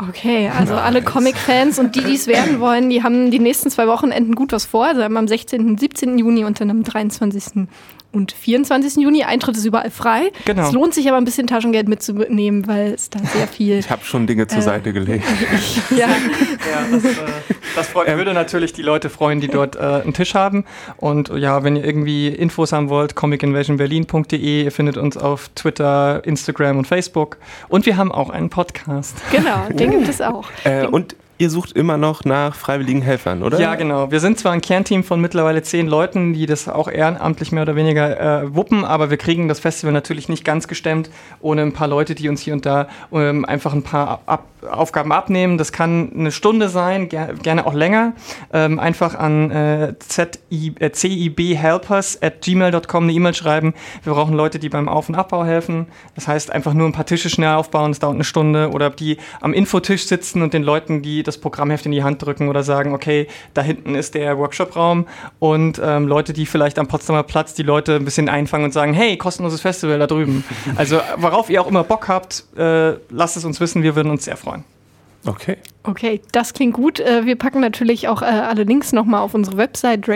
[0.00, 3.88] Okay, also alle Comic-Fans und die, die es werden wollen, die haben die nächsten zwei
[3.88, 4.86] Wochenenden gut was vor.
[4.86, 5.66] Also am 16.
[5.66, 6.18] und 17.
[6.18, 7.66] Juni und dann am 23
[8.12, 8.96] und 24.
[8.96, 9.24] Juni.
[9.24, 10.30] Eintritt ist überall frei.
[10.44, 10.66] Genau.
[10.66, 13.78] Es lohnt sich aber ein bisschen Taschengeld mitzunehmen, weil es da sehr viel.
[13.78, 15.24] Ich habe schon Dinge zur äh, Seite gelegt.
[15.90, 16.08] ja.
[16.08, 16.08] ja,
[16.90, 17.08] das, äh,
[17.76, 20.64] das freut, ähm, würde natürlich die Leute freuen, die dort äh, einen Tisch haben.
[20.96, 24.64] Und ja, wenn ihr irgendwie Infos haben wollt, comicinvasionberlin.de.
[24.64, 27.36] Ihr findet uns auf Twitter, Instagram und Facebook.
[27.68, 29.16] Und wir haben auch einen Podcast.
[29.30, 30.46] Genau, den gibt es auch.
[30.64, 33.60] Äh, und ihr sucht immer noch nach freiwilligen Helfern, oder?
[33.60, 34.10] Ja, genau.
[34.10, 37.76] Wir sind zwar ein Kernteam von mittlerweile zehn Leuten, die das auch ehrenamtlich mehr oder
[37.76, 41.88] weniger äh, wuppen, aber wir kriegen das Festival natürlich nicht ganz gestemmt, ohne ein paar
[41.88, 45.58] Leute, die uns hier und da ähm, einfach ein paar ab Aufgaben abnehmen.
[45.58, 48.14] Das kann eine Stunde sein, ger gerne auch länger.
[48.52, 53.74] Ähm, einfach an äh, äh cibhelpers at gmail.com eine E-Mail schreiben.
[54.02, 55.86] Wir brauchen Leute, die beim Auf- und Abbau helfen.
[56.14, 58.70] Das heißt, einfach nur ein paar Tische schnell aufbauen, das dauert eine Stunde.
[58.70, 62.48] Oder die am Infotisch sitzen und den Leuten, die das Programmheft in die Hand drücken
[62.48, 65.06] oder sagen, okay, da hinten ist der Workshop-Raum.
[65.38, 68.94] Und ähm, Leute, die vielleicht am Potsdamer Platz die Leute ein bisschen einfangen und sagen,
[68.94, 70.44] hey, kostenloses Festival da drüben.
[70.76, 74.24] Also worauf ihr auch immer Bock habt, äh, lasst es uns wissen, wir würden uns
[74.24, 74.64] sehr freuen.
[75.26, 75.56] Okay.
[75.82, 77.00] Okay, das klingt gut.
[77.00, 80.06] Äh, wir packen natürlich auch äh, alle Links nochmal auf unsere Website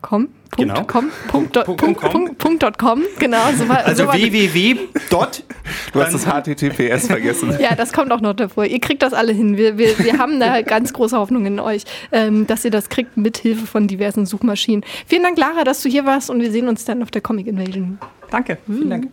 [0.00, 0.28] dragonseateverything.com.
[0.56, 0.82] Genau.
[0.84, 3.52] Com, Punkt, Punkt, Punkt, Punkt, Punkt, dot com, genau.
[3.56, 4.78] So war, also so www.
[5.92, 7.56] Du hast das HTTPS vergessen.
[7.60, 8.64] ja, das kommt auch noch davor.
[8.64, 9.56] Ihr kriegt das alle hin.
[9.56, 13.16] Wir, wir, wir haben da ganz große Hoffnung in euch, ähm, dass ihr das kriegt
[13.16, 14.84] mit Hilfe von diversen Suchmaschinen.
[15.06, 17.46] Vielen Dank, Lara, dass du hier warst und wir sehen uns dann auf der Comic
[17.46, 17.98] Invasion.
[18.30, 18.58] Danke.
[18.66, 18.90] Vielen mhm.
[18.90, 19.08] Dank.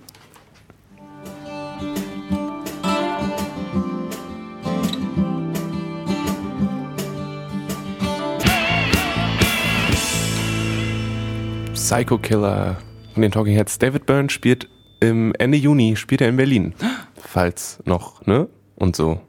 [11.87, 12.75] Psycho Killer
[13.13, 13.79] von den Talking Heads.
[13.79, 14.67] David Byrne spielt
[14.99, 16.75] im Ende Juni, spielt er in Berlin.
[17.15, 18.49] Falls noch, ne?
[18.75, 19.21] Und so.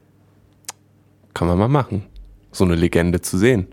[1.33, 2.03] Kann man mal machen.
[2.51, 3.67] So eine Legende zu sehen.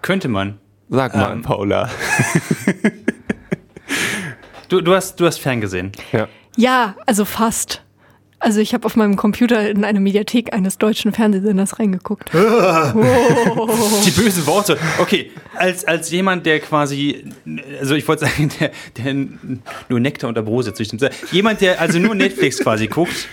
[0.00, 0.58] Könnte man.
[0.88, 1.42] Sag mal, ähm.
[1.42, 1.90] Paula.
[4.70, 5.92] du, du, hast, du hast ferngesehen.
[6.10, 6.26] Ja.
[6.56, 7.84] Ja, also fast.
[8.40, 12.30] Also ich habe auf meinem Computer in eine Mediathek eines deutschen Fernsehsenders reingeguckt.
[12.32, 14.78] Die bösen Worte.
[14.98, 17.24] Okay, als, als jemand, der quasi,
[17.78, 19.14] also ich wollte sagen, der, der
[19.90, 21.10] nur Nektar und Abrose züchtet.
[21.30, 23.28] Jemand, der also nur Netflix quasi guckt.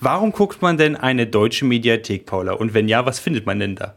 [0.00, 2.52] Warum guckt man denn eine deutsche Mediathek, Paula?
[2.52, 3.94] Und wenn ja, was findet man denn da?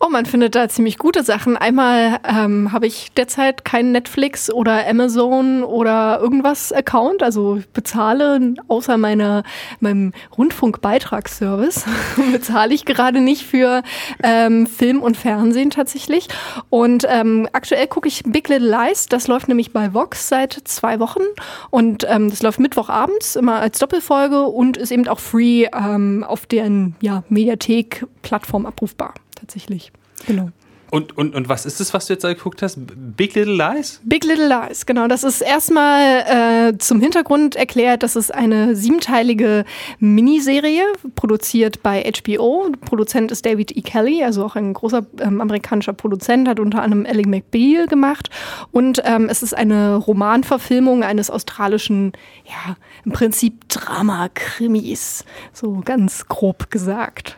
[0.00, 1.56] Oh, man findet da ziemlich gute Sachen.
[1.56, 8.98] Einmal ähm, habe ich derzeit keinen Netflix oder Amazon oder irgendwas Account, also bezahle außer
[8.98, 9.44] meiner
[9.80, 11.84] meinem Rundfunkbeitragsservice
[12.32, 13.82] bezahle ich gerade nicht für
[14.22, 16.28] ähm, Film und Fernsehen tatsächlich.
[16.70, 19.06] Und ähm, aktuell gucke ich Big Little Lies.
[19.06, 21.22] Das läuft nämlich bei Vox seit zwei Wochen
[21.70, 26.46] und ähm, das läuft Mittwochabends immer als Doppelfolge und ist eben auch free ähm, auf
[26.46, 29.92] deren ja, Mediathek-Plattform abrufbar tatsächlich.
[30.26, 30.50] Genau.
[30.94, 32.78] Und, und, und was ist das, was du jetzt da geguckt hast?
[33.16, 34.00] Big Little Lies?
[34.04, 35.08] Big Little Lies, genau.
[35.08, 39.64] Das ist erstmal äh, zum Hintergrund erklärt, das ist eine siebenteilige
[39.98, 40.84] Miniserie,
[41.16, 42.70] produziert bei HBO.
[42.84, 43.80] Produzent ist David E.
[43.80, 48.30] Kelly, also auch ein großer ähm, amerikanischer Produzent, hat unter anderem Ellie McBeal gemacht.
[48.70, 52.12] Und ähm, es ist eine Romanverfilmung eines australischen,
[52.44, 57.36] ja, im Prinzip Drama-Krimis, so ganz grob gesagt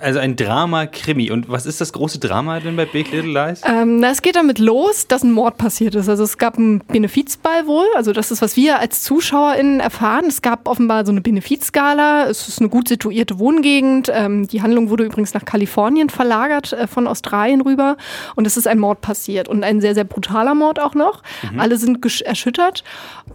[0.00, 1.30] also ein Drama-Krimi.
[1.30, 3.62] Und was ist das große Drama denn bei Big Little Lies?
[3.64, 6.08] Ähm, es geht damit los, dass ein Mord passiert ist.
[6.08, 7.86] Also es gab einen Benefizball wohl.
[7.94, 10.26] Also das ist, was wir als ZuschauerInnen erfahren.
[10.26, 12.26] Es gab offenbar so eine Benefizskala.
[12.26, 14.10] Es ist eine gut situierte Wohngegend.
[14.12, 17.96] Ähm, die Handlung wurde übrigens nach Kalifornien verlagert, äh, von Australien rüber.
[18.36, 19.48] Und es ist ein Mord passiert.
[19.48, 21.22] Und ein sehr, sehr brutaler Mord auch noch.
[21.50, 21.60] Mhm.
[21.60, 22.84] Alle sind erschüttert.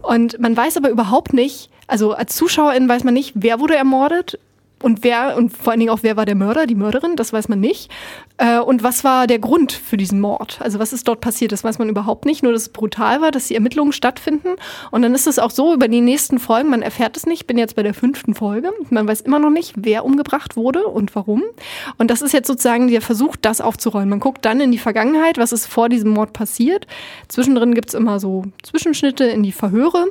[0.02, 4.39] Und man weiß aber überhaupt nicht, also als ZuschauerInnen weiß man nicht, wer wurde ermordet,
[4.84, 7.50] und wer, und vor allen Dingen auch, wer war der Mörder, die Mörderin, das weiß
[7.50, 7.89] man nicht.
[8.38, 10.60] Äh, und was war der Grund für diesen Mord?
[10.62, 12.43] Also was ist dort passiert, das weiß man überhaupt nicht.
[12.43, 14.50] Nur, dass es brutal war, dass die Ermittlungen stattfinden.
[14.91, 17.48] Und dann ist es auch so, über die nächsten Folgen, man erfährt es nicht, ich
[17.48, 21.13] bin jetzt bei der fünften Folge, man weiß immer noch nicht, wer umgebracht wurde und
[21.13, 21.43] warum.
[21.98, 24.10] Und das ist jetzt sozusagen der Versuch, das aufzuräumen.
[24.10, 26.88] Man guckt dann in die Vergangenheit, was ist vor diesem Mord passiert.
[27.28, 30.08] Zwischendrin gibt es immer so Zwischenschnitte in die Verhöre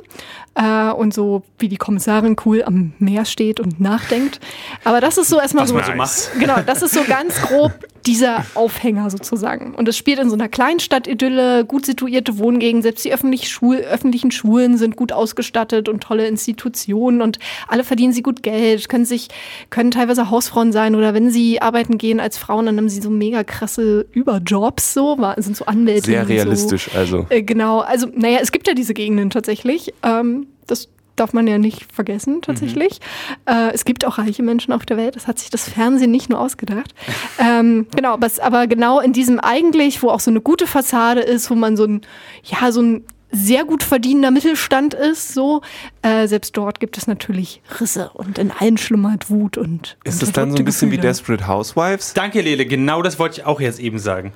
[0.55, 4.39] äh, und so, wie die Kommissarin cool am Meer steht und nachdenkt.
[4.83, 6.31] Aber das ist so erstmal so, nice.
[6.39, 7.73] genau, das ist so ganz grob
[8.05, 9.73] dieser Aufhänger sozusagen.
[9.75, 14.31] Und es spielt in so einer Kleinstadt-Idylle, gut situierte Wohngegend, selbst die öffentlich Schul öffentlichen
[14.31, 19.29] Schulen sind gut ausgestattet und tolle Institutionen und alle verdienen sie gut Geld, können sich,
[19.69, 23.09] können teilweise Hausfrauen sein oder wenn sie arbeiten gehen als Frauen, dann haben sie so
[23.09, 26.07] mega krasse Überjobs, so, sind so Anwälte.
[26.07, 26.97] Sehr realistisch, so.
[26.97, 27.25] also.
[27.29, 29.93] Äh, genau, also, naja, es gibt ja diese Gegenden tatsächlich.
[30.03, 32.99] Ähm, das darf man ja nicht vergessen, tatsächlich.
[33.47, 33.53] Mhm.
[33.53, 35.15] Äh, es gibt auch reiche Menschen auf der Welt.
[35.15, 36.93] Das hat sich das Fernsehen nicht nur ausgedacht.
[37.39, 41.49] ähm, genau, aber, aber genau in diesem eigentlich, wo auch so eine gute Fassade ist,
[41.49, 42.01] wo man so ein,
[42.43, 45.61] ja, so ein sehr gut verdienender Mittelstand ist, so.
[46.03, 49.97] Äh, selbst dort gibt es natürlich Risse und in allen schlummert Wut und.
[50.03, 51.03] Ist das dann so ein bisschen Gefühle.
[51.03, 52.13] wie Desperate Housewives?
[52.13, 52.65] Danke, Lele.
[52.65, 54.33] Genau das wollte ich auch jetzt eben sagen.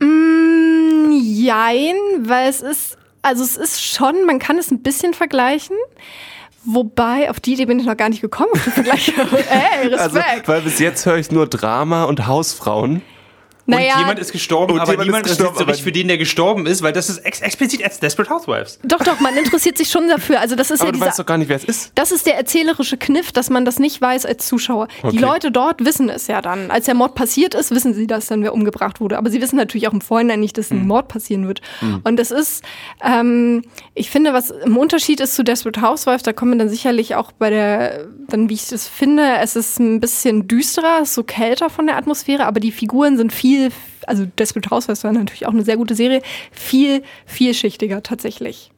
[0.00, 5.76] Mm, jein, weil es ist also es ist schon, man kann es ein bisschen vergleichen,
[6.64, 8.50] Wobei, auf die Idee bin ich noch gar nicht gekommen.
[8.76, 10.46] Ey, Also, Respekt.
[10.46, 13.00] weil bis jetzt höre ich nur Drama und Hausfrauen.
[13.66, 16.08] Naja, und jemand ist gestorben, Und aber jemand niemand ist gestorben, interessiert sich für den,
[16.08, 18.78] der gestorben ist, weil das ist ex explizit als Desperate Housewives.
[18.84, 20.40] doch, doch, man interessiert sich schon dafür.
[20.40, 21.92] Also das ist Aber ja du dieser, weißt doch gar nicht, wer es ist.
[21.94, 24.88] das ist der erzählerische Kniff, dass man das nicht weiß als Zuschauer.
[25.02, 25.18] Die Okay.
[25.18, 26.70] Leute dort wissen es ja dann.
[26.70, 29.18] Als der Mord passiert ist, wissen sie, dass dann wer umgebracht wurde.
[29.18, 31.60] Aber sie wissen natürlich auch im Vorhinein nicht, dass ein Mord passieren wird.
[32.04, 32.62] Und das ist,
[33.04, 33.62] ähm,
[33.94, 37.32] ich finde, was im Unterschied ist zu Desperate Housewives, da kommen wir dann sicherlich auch
[37.32, 41.22] bei der, dann wie ich das finde, es ist ein bisschen düsterer, es ist so
[41.24, 43.49] kälter von der Atmosphäre, aber die Figuren sind viel,
[44.06, 48.70] also Desperate Housewives war natürlich auch eine sehr gute Serie, viel vielschichtiger tatsächlich.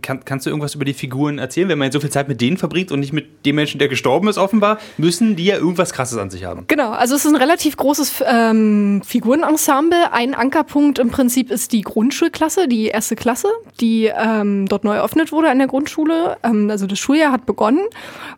[0.00, 1.68] Kann, kannst du irgendwas über die Figuren erzählen?
[1.68, 3.88] Wenn man jetzt so viel Zeit mit denen verbringt und nicht mit dem Menschen, der
[3.88, 6.64] gestorben ist, offenbar, müssen die ja irgendwas Krasses an sich haben.
[6.68, 10.12] Genau, also es ist ein relativ großes ähm, Figurenensemble.
[10.12, 13.48] Ein Ankerpunkt im Prinzip ist die Grundschulklasse, die erste Klasse,
[13.80, 16.36] die ähm, dort neu eröffnet wurde an der Grundschule.
[16.42, 17.80] Ähm, also das Schuljahr hat begonnen,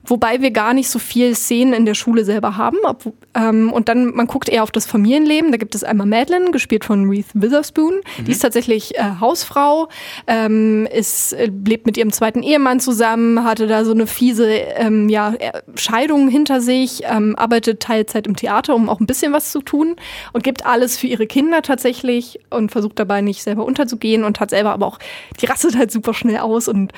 [0.04, 2.78] wobei wir gar nicht so viel Szenen in der Schule selber haben.
[2.84, 5.50] Ob, ähm, und dann, man guckt eher auf das Familienleben.
[5.50, 8.00] Da gibt es einmal Madeline, gespielt von Reese Witherspoon.
[8.26, 9.88] Die ist tatsächlich äh, Hausfrau,
[10.26, 15.35] ähm, ist, lebt mit ihrem zweiten Ehemann zusammen, hatte da so eine fiese ähm, ja,
[15.35, 19.61] äh, Scheidung hinter sich, ähm, arbeitet Teilzeit im Theater, um auch ein bisschen was zu
[19.61, 19.96] tun
[20.33, 24.50] und gibt alles für ihre Kinder tatsächlich und versucht dabei nicht selber unterzugehen und hat
[24.50, 24.98] selber aber auch,
[25.40, 26.92] die rastet halt super schnell aus und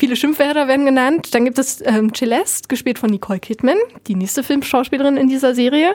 [0.00, 1.34] viele Schimpfwörter werden genannt.
[1.34, 5.94] Dann gibt es ähm, Celeste, gespielt von Nicole Kidman, die nächste Filmschauspielerin in dieser Serie.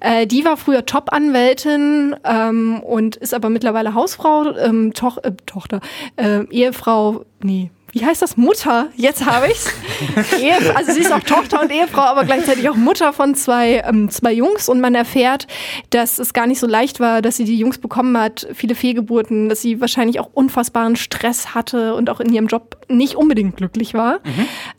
[0.00, 5.80] Äh, die war früher Top-Anwältin ähm, und ist aber mittlerweile Hausfrau, ähm, Toch äh, Tochter,
[6.16, 8.36] äh, Ehefrau, nee, wie heißt das?
[8.36, 8.88] Mutter.
[8.96, 9.72] Jetzt habe ich's.
[10.40, 14.10] Ehe, also sie ist auch Tochter und Ehefrau, aber gleichzeitig auch Mutter von zwei, ähm,
[14.10, 14.68] zwei Jungs.
[14.68, 15.46] Und man erfährt,
[15.90, 19.48] dass es gar nicht so leicht war, dass sie die Jungs bekommen hat, viele Fehlgeburten,
[19.48, 23.94] dass sie wahrscheinlich auch unfassbaren Stress hatte und auch in ihrem Job nicht unbedingt glücklich
[23.94, 24.20] war.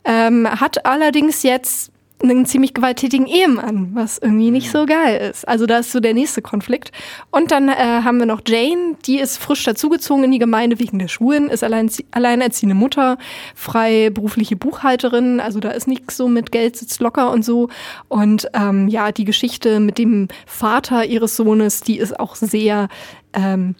[0.04, 1.90] Ähm, hat allerdings jetzt
[2.22, 5.46] einen ziemlich gewalttätigen Ehemann, was irgendwie nicht so geil ist.
[5.46, 6.90] Also da ist so der nächste Konflikt.
[7.30, 10.98] Und dann äh, haben wir noch Jane, die ist frisch dazugezogen in die Gemeinde wegen
[10.98, 13.18] der Schulen, ist allein, alleinerziehende Mutter,
[13.54, 17.68] frei berufliche Buchhalterin, also da ist nichts so mit Geld sitzt locker und so.
[18.08, 22.88] Und ähm, ja, die Geschichte mit dem Vater ihres Sohnes, die ist auch sehr
[23.32, 23.74] ähm,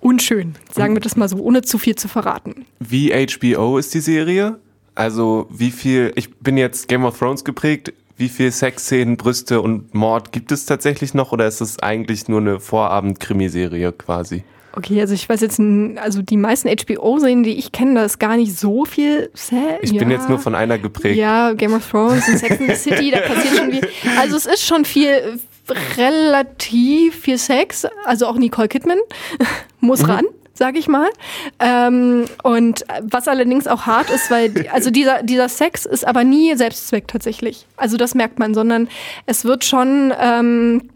[0.00, 2.66] unschön, sagen wir das mal so, ohne zu viel zu verraten.
[2.78, 4.58] Wie HBO ist die Serie?
[4.94, 9.92] Also wie viel, ich bin jetzt Game of Thrones geprägt, wie viel Sexszenen, Brüste und
[9.92, 14.44] Mord gibt es tatsächlich noch oder ist es eigentlich nur eine Vorabend-Krimiserie quasi?
[14.76, 15.60] Okay, also ich weiß jetzt,
[15.96, 19.78] also die meisten HBO-Serien, die ich kenne, da ist gar nicht so viel Sex.
[19.82, 21.16] Ich bin jetzt nur von einer geprägt.
[21.16, 23.88] Ja, Game of Thrones und Sex in the City, da passiert schon viel.
[24.18, 25.38] Also es ist schon viel,
[25.96, 27.86] relativ viel Sex.
[28.04, 28.98] Also auch Nicole Kidman
[29.80, 30.24] muss ran.
[30.56, 31.08] Sag ich mal.
[31.58, 36.22] Ähm, und was allerdings auch hart ist, weil, die- also dieser, dieser Sex ist aber
[36.22, 37.66] nie Selbstzweck tatsächlich.
[37.76, 38.88] Also das merkt man, sondern
[39.26, 40.90] es wird schon, ähm,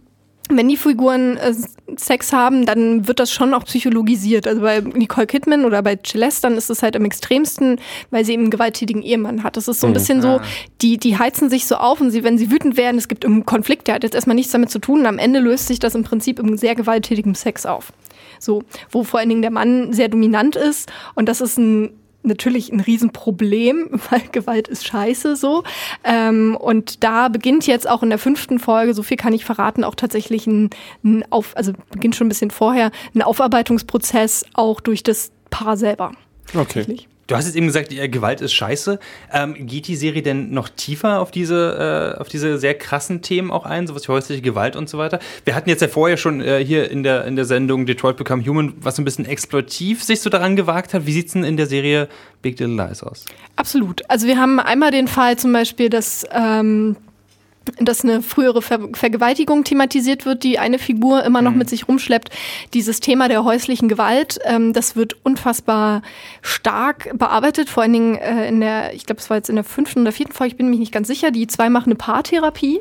[0.51, 1.53] wenn die Figuren äh,
[1.97, 4.47] Sex haben, dann wird das schon auch psychologisiert.
[4.47, 8.33] Also bei Nicole Kidman oder bei Celeste, dann ist es halt am extremsten, weil sie
[8.35, 9.57] eben einen gewalttätigen Ehemann hat.
[9.59, 10.41] Das ist so ein bisschen so,
[10.81, 13.45] die, die heizen sich so auf und sie, wenn sie wütend werden, es gibt einen
[13.45, 15.01] Konflikt, der hat jetzt erstmal nichts damit zu tun.
[15.01, 17.93] Und am Ende löst sich das im Prinzip im sehr gewalttätigen Sex auf.
[18.39, 20.91] So, wo vor allen Dingen der Mann sehr dominant ist.
[21.15, 21.91] Und das ist ein
[22.23, 25.65] natürlich ein Riesenproblem, weil Gewalt ist scheiße so.
[26.05, 29.85] Ähm, und da beginnt jetzt auch in der fünften Folge, so viel kann ich verraten,
[29.85, 30.71] auch tatsächlich ein,
[31.05, 36.13] ein Auf, also beginnt schon ein bisschen vorher, ein Aufarbeitungsprozess auch durch das Paar selber.
[36.49, 36.65] Okay.
[36.65, 37.09] Tatsächlich.
[37.29, 38.99] Du hast jetzt eben gesagt, Gewalt ist scheiße.
[39.31, 43.51] Ähm, geht die Serie denn noch tiefer auf diese, äh, auf diese sehr krassen Themen
[43.51, 45.19] auch ein, sowas wie häusliche Gewalt und so weiter?
[45.45, 48.47] Wir hatten jetzt ja vorher schon äh, hier in der, in der Sendung Detroit Become
[48.47, 51.05] Human, was ein bisschen exploitiv sich so daran gewagt hat.
[51.05, 52.09] Wie sieht's denn in der Serie
[52.41, 53.27] Big Little Lies aus?
[53.57, 54.09] Absolut.
[54.09, 56.97] Also wir haben einmal den Fall zum Beispiel, dass, ähm,
[57.79, 62.31] dass eine frühere Ver Vergewaltigung thematisiert wird, die eine Figur immer noch mit sich rumschleppt.
[62.75, 66.03] Dieses Thema der häuslichen Gewalt, ähm, das wird unfassbar
[66.43, 69.65] stark bearbeitet, vor allen Dingen äh, in der, ich glaube, es war jetzt in der
[69.65, 72.81] fünften oder vierten Folge, ich bin mir nicht ganz sicher, die zwei machen eine Paartherapie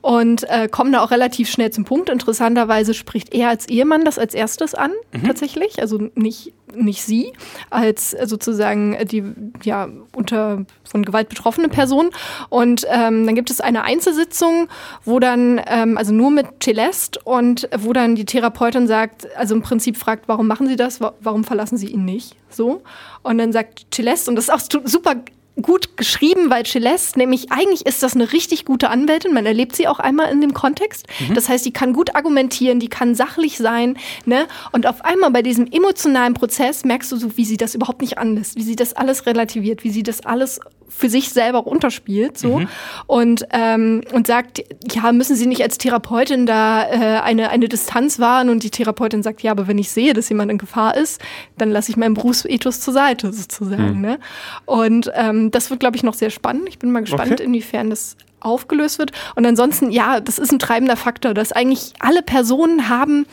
[0.00, 2.08] und äh, kommen da auch relativ schnell zum Punkt.
[2.08, 4.92] Interessanterweise spricht er als Ehemann das als erstes an,
[5.24, 7.32] tatsächlich, also nicht nicht sie
[7.70, 9.24] als sozusagen die
[9.62, 12.10] ja unter von Gewalt betroffene Person
[12.48, 13.84] und ähm, dann gibt es eine
[14.16, 14.68] Einzelsitzung,
[15.04, 19.62] wo dann ähm, also nur mit Celeste und wo dann die Therapeutin sagt, also im
[19.62, 22.82] Prinzip fragt, warum machen Sie das, Wa- warum verlassen Sie ihn nicht, so
[23.22, 25.16] und dann sagt Celeste und das ist auch super
[25.62, 29.88] gut geschrieben, weil Celeste, nämlich eigentlich ist das eine richtig gute Anwältin, man erlebt sie
[29.88, 31.06] auch einmal in dem Kontext.
[31.34, 34.48] Das heißt, die kann gut argumentieren, die kann sachlich sein, ne?
[34.72, 38.18] Und auf einmal bei diesem emotionalen Prozess merkst du so, wie sie das überhaupt nicht
[38.18, 42.60] anlässt, wie sie das alles relativiert, wie sie das alles für sich selber runterspielt so
[42.60, 42.68] mhm.
[43.06, 48.18] und ähm, und sagt ja müssen Sie nicht als Therapeutin da äh, eine eine Distanz
[48.18, 51.20] wahren und die Therapeutin sagt ja aber wenn ich sehe dass jemand in Gefahr ist
[51.58, 54.00] dann lasse ich meinen Berufsethos zur Seite sozusagen mhm.
[54.00, 54.18] ne?
[54.64, 57.44] und ähm, das wird glaube ich noch sehr spannend ich bin mal gespannt okay.
[57.44, 62.22] inwiefern das aufgelöst wird und ansonsten ja das ist ein treibender Faktor dass eigentlich alle
[62.22, 63.26] Personen haben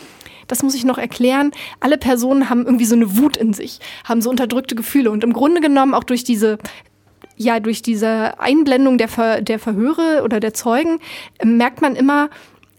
[0.47, 4.21] das muss ich noch erklären, alle Personen haben irgendwie so eine Wut in sich, haben
[4.21, 6.57] so unterdrückte Gefühle und im Grunde genommen auch durch diese
[7.36, 10.99] ja, durch diese Einblendung der, Ver der Verhöre oder der Zeugen
[11.39, 12.29] äh, merkt man immer,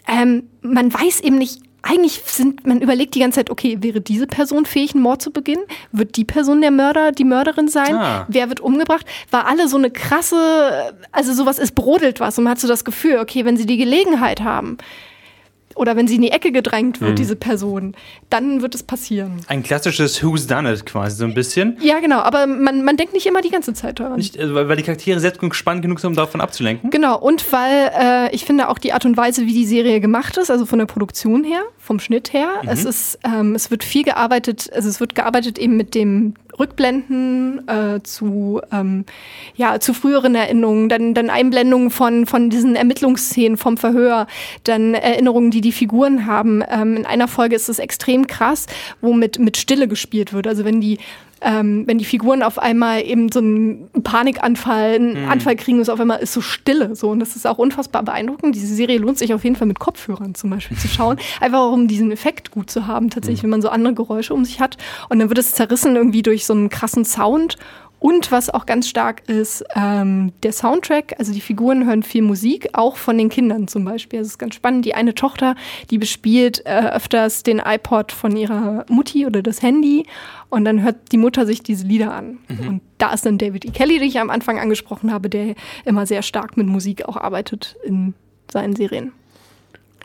[0.07, 4.26] ähm, man weiß eben nicht, eigentlich sind, man überlegt die ganze Zeit, okay, wäre diese
[4.26, 5.62] Person fähig, einen Mord zu beginnen?
[5.92, 7.94] Wird die Person der Mörder, die Mörderin sein?
[7.94, 8.26] Ah.
[8.28, 9.05] Wer wird umgebracht?
[9.30, 12.84] War alle so eine krasse, also sowas, es brodelt was und man hat so das
[12.86, 14.78] Gefühl, okay, wenn sie die Gelegenheit haben,
[15.74, 17.16] oder wenn sie in die Ecke gedrängt wird, mhm.
[17.16, 17.94] diese Person,
[18.30, 19.40] dann wird es passieren.
[19.48, 21.76] Ein klassisches Who's Done It quasi so ein bisschen.
[21.80, 24.16] Ja, genau, aber man, man denkt nicht immer die ganze Zeit daran.
[24.16, 26.90] Nicht, also weil die Charaktere selbst spannend genug sind, um davon abzulenken.
[26.90, 30.36] Genau, und weil äh, ich finde auch die Art und Weise, wie die Serie gemacht
[30.36, 32.68] ist, also von der Produktion her, vom Schnitt her, mhm.
[32.68, 37.66] es ist, ähm, es wird viel gearbeitet, also es wird gearbeitet eben mit dem Rückblenden
[37.68, 39.05] äh, zu, ähm,
[39.57, 44.26] ja, zu früheren Erinnerungen, dann, dann Einblendungen von, von diesen Ermittlungsszenen vom Verhör,
[44.64, 46.62] dann Erinnerungen, die die Figuren haben.
[46.68, 48.66] Ähm, in einer Folge ist es extrem krass,
[49.00, 50.46] wo mit, mit Stille gespielt wird.
[50.46, 50.98] Also wenn die
[51.41, 55.30] ähm, wenn die Figuren auf einmal eben so einen Panikanfall, einen mhm.
[55.30, 56.95] Anfall kriegen, ist auf einmal ist so Stille.
[56.95, 57.11] So.
[57.11, 58.55] Und das ist auch unfassbar beeindruckend.
[58.55, 61.18] Diese Serie lohnt sich auf jeden Fall mit Kopfhörern zum Beispiel zu schauen.
[61.41, 63.45] Einfach um diesen Effekt gut zu haben, tatsächlich, mhm.
[63.45, 64.76] wenn man so andere Geräusche um sich hat.
[65.09, 67.57] Und dann wird es zerrissen irgendwie durch so einen krassen Sound
[67.99, 71.14] und was auch ganz stark ist, ähm, der Soundtrack.
[71.18, 74.18] Also die Figuren hören viel Musik, auch von den Kindern zum Beispiel.
[74.18, 74.84] Das ist ganz spannend.
[74.84, 75.57] Die eine Tochter,
[75.90, 80.07] die bespielt äh, öfters den iPod von ihrer Mutti oder das Handy.
[80.51, 82.38] Und dann hört die Mutter sich diese Lieder an.
[82.49, 82.68] Mhm.
[82.68, 83.70] Und da ist dann David E.
[83.70, 87.76] Kelly, den ich am Anfang angesprochen habe, der immer sehr stark mit Musik auch arbeitet
[87.84, 88.14] in
[88.53, 89.12] seinen Serien.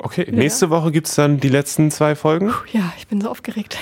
[0.02, 0.34] Okay, ja.
[0.34, 2.54] nächste Woche gibt es dann die letzten zwei Folgen?
[2.72, 3.78] Ja, ich bin so aufgeregt.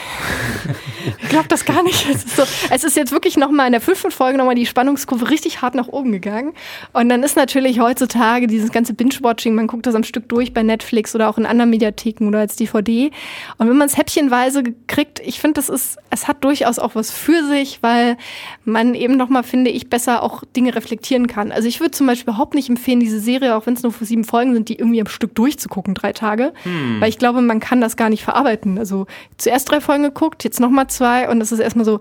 [1.21, 2.09] ich glaube das gar nicht.
[2.09, 5.29] Es ist, so, es ist jetzt wirklich nochmal in der fünften Folge nochmal die Spannungskurve
[5.29, 6.53] richtig hart nach oben gegangen.
[6.93, 10.63] Und dann ist natürlich heutzutage dieses ganze Binge-Watching, man guckt das am Stück durch bei
[10.63, 13.11] Netflix oder auch in anderen Mediatheken oder als DVD.
[13.59, 17.11] Und wenn man es häppchenweise kriegt, ich finde, das ist, es hat durchaus auch was
[17.11, 18.17] für sich, weil
[18.65, 21.51] man eben nochmal, finde ich, besser auch Dinge reflektieren kann.
[21.51, 24.05] Also ich würde zum Beispiel überhaupt nicht empfehlen, diese Serie, auch wenn es nur für
[24.05, 26.53] sieben Folgen sind, die irgendwie am Stück durchzugucken, drei Tage.
[26.63, 26.99] Hm.
[26.99, 28.77] Weil ich glaube, man kann das gar nicht verarbeiten.
[28.77, 31.99] Also zuerst drei Folgen geguckt, jetzt nochmal zwei und das ist erstmal so,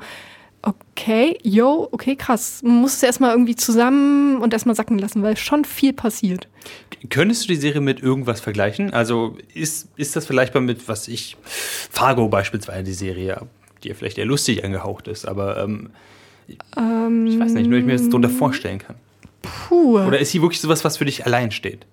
[0.63, 2.61] okay, yo, okay, krass.
[2.63, 6.49] Man muss es erstmal irgendwie zusammen und erstmal sacken lassen, weil schon viel passiert.
[7.09, 8.93] Könntest du die Serie mit irgendwas vergleichen?
[8.93, 13.43] Also ist, ist das vielleicht mal mit, was ich, Fargo beispielsweise, die Serie,
[13.83, 15.91] die ja vielleicht eher lustig angehaucht ist, aber ähm,
[16.77, 18.97] ähm, ich weiß nicht, nur ich mir das darunter vorstellen kann.
[19.43, 20.01] Puh.
[20.01, 21.87] Oder ist sie wirklich sowas, was für dich allein steht?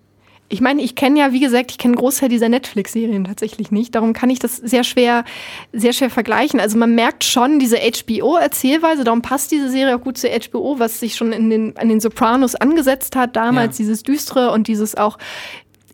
[0.54, 3.96] Ich meine, ich kenne ja, wie gesagt, ich kenne Großteil dieser Netflix-Serien tatsächlich nicht.
[3.96, 5.26] Darum kann ich das sehr schwer,
[5.72, 6.60] sehr schwer vergleichen.
[6.60, 11.00] Also man merkt schon diese HBO-Erzählweise, darum passt diese Serie auch gut zu HBO, was
[11.00, 13.84] sich schon in den, an den Sopranos angesetzt hat, damals ja.
[13.84, 15.18] dieses Düstere und dieses auch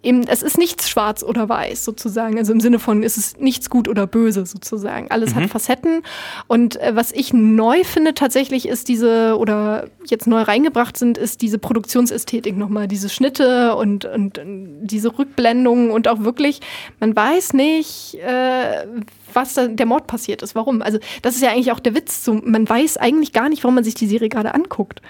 [0.04, 2.38] eben, es ist nichts schwarz oder weiß sozusagen.
[2.38, 5.12] Also im Sinne von, ist es nichts gut oder böse sozusagen.
[5.12, 5.42] Alles mhm.
[5.42, 6.02] hat Facetten.
[6.48, 11.42] Und äh, was ich neu finde tatsächlich ist diese, oder jetzt neu reingebracht sind, ist
[11.42, 12.88] diese Produktionsästhetik nochmal.
[12.88, 16.62] Diese Schnitte und, und, und diese Rückblendungen und auch wirklich,
[17.00, 18.86] man weiß nicht, äh,
[19.34, 20.56] was da der Mord passiert ist.
[20.56, 20.82] Warum?
[20.82, 22.24] Also das ist ja eigentlich auch der Witz.
[22.24, 25.02] So, man weiß eigentlich gar nicht, warum man sich die Serie gerade anguckt.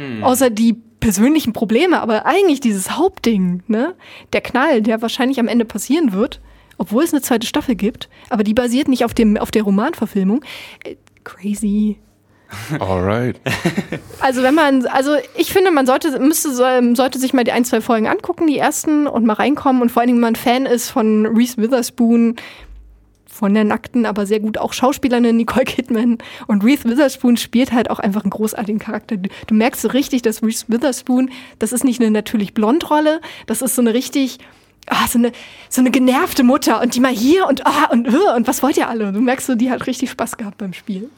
[0.00, 0.24] Hm.
[0.24, 3.94] Außer die persönlichen Probleme, aber eigentlich dieses Hauptding, ne?
[4.32, 6.40] Der Knall, der wahrscheinlich am Ende passieren wird,
[6.78, 10.44] obwohl es eine zweite Staffel gibt, aber die basiert nicht auf, dem, auf der Romanverfilmung.
[10.84, 11.98] Äh, crazy.
[12.80, 13.40] Alright.
[14.20, 17.80] Also wenn man, also ich finde, man sollte, müsste, sollte sich mal die ein, zwei
[17.80, 19.82] Folgen angucken, die ersten, und mal reinkommen.
[19.82, 22.36] Und vor allen Dingen, wenn man Fan ist von Reese Witherspoon,
[23.40, 26.18] von der nackten, aber sehr gut auch Schauspielerin Nicole Kidman.
[26.46, 29.16] Und Reese Witherspoon spielt halt auch einfach einen großartigen Charakter.
[29.16, 33.74] Du, merkst so richtig, dass Reese Witherspoon, das ist nicht eine natürlich Blondrolle, das ist
[33.74, 34.38] so eine richtig,
[34.86, 35.32] ah, so, eine,
[35.70, 38.76] so eine genervte Mutter und die mal hier und ah, und uh, und was wollt
[38.76, 39.10] ihr alle?
[39.10, 41.08] Du merkst so, die hat richtig Spaß gehabt beim Spiel.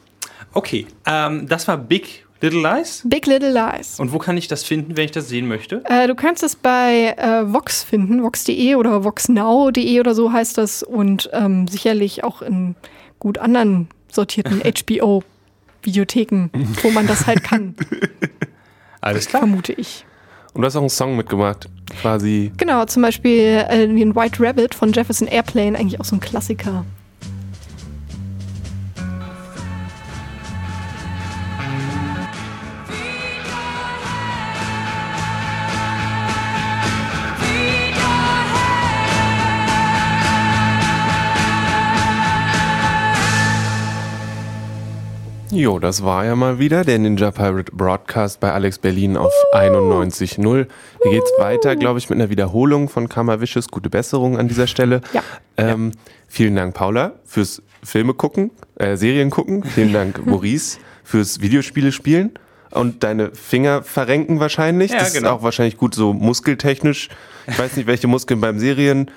[0.53, 3.01] Okay, ähm, das war Big Little Lies?
[3.05, 4.01] Big Little Lies.
[4.01, 5.81] Und wo kann ich das finden, wenn ich das sehen möchte?
[5.85, 10.83] Äh, du kannst es bei äh, Vox finden, vox.de oder voxnow.de oder so heißt das.
[10.83, 12.75] Und ähm, sicherlich auch in
[13.17, 16.49] gut anderen sortierten HBO-Videotheken,
[16.81, 17.75] wo man das halt kann.
[18.99, 19.43] Alles klar.
[19.43, 20.03] Vermute ich.
[20.53, 21.69] Und du hast auch einen Song mitgemacht,
[22.01, 22.51] quasi.
[22.57, 26.83] Genau, zum Beispiel äh, den White Rabbit von Jefferson Airplane, eigentlich auch so ein Klassiker.
[45.55, 50.65] Jo, das war ja mal wieder der Ninja Pirate Broadcast bei Alex Berlin auf 91.0.
[51.03, 53.67] Hier geht's weiter, glaube ich, mit einer Wiederholung von Karma Vicious.
[53.67, 55.01] Gute Besserung an dieser Stelle.
[55.13, 55.21] Ja.
[55.57, 55.91] Ähm,
[56.27, 58.49] vielen Dank, Paula, fürs Filme gucken,
[58.79, 59.63] äh, Serien gucken.
[59.63, 62.31] Vielen Dank, Maurice, fürs Videospiele spielen.
[62.71, 64.89] Und deine Finger verrenken wahrscheinlich.
[64.89, 65.27] Ja, das genau.
[65.27, 67.09] ist auch wahrscheinlich gut so muskeltechnisch.
[67.45, 69.11] Ich weiß nicht, welche Muskeln beim Serien.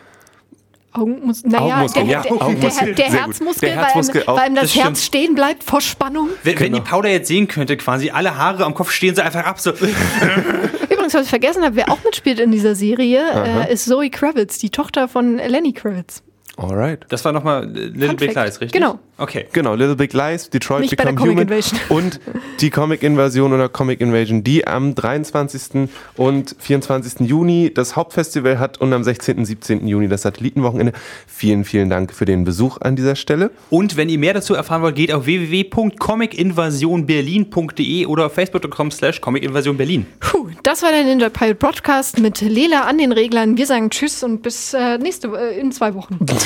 [0.97, 2.95] Augenmus naja, Augenmuskel, der, ja, der, Augenmuskel.
[2.95, 3.21] der, der.
[3.21, 4.99] Herzmuskel, Der Herzmuskel weil, weil ihm das, Das Herz stimmt.
[4.99, 6.29] stehen bleibt vor Spannung.
[6.43, 6.91] Wenn, wenn die Genau.
[6.91, 9.61] Paula jetzt sehen könnte, quasi alle Haare am Kopf stehen sie einfach ab.
[9.61, 9.71] So.
[10.91, 13.23] Übrigens, was ich vergessen habe, wer auch mitspielt in dieser Serie,
[13.69, 16.23] äh, ist Zoe Kravitz, die Tochter von Lenny Kravitz.
[16.57, 17.05] Alright.
[17.09, 18.47] Das war nochmal Little Fun Big Fact.
[18.47, 18.81] Lies, richtig?
[18.81, 18.99] Genau.
[19.19, 19.47] Okay.
[19.53, 21.81] Genau, Little Big Lies, Detroit Nicht bei der Become Comic Human Invasion.
[21.91, 22.21] und
[22.61, 25.91] die Comic Invasion oder Comic Invasion, die am 23.
[26.17, 27.29] und 24.
[27.29, 29.37] Juni das Hauptfestival hat und am 16.
[29.39, 29.87] und 17.
[29.87, 30.95] Juni das Satellitenwochenende.
[31.27, 33.51] Vielen, vielen Dank für den Besuch an dieser Stelle.
[33.69, 40.07] Und wenn ihr mehr dazu erfahren wollt, geht auf www.comicinvasionberlin.de oder auf facebook.com slash comicinvasionberlin.
[40.21, 43.59] Puh, das war der Ninja Pirate Broadcast mit Lela an den Reglern.
[43.59, 46.19] Wir sagen Tschüss und bis äh, nächste äh, in zwei Wochen.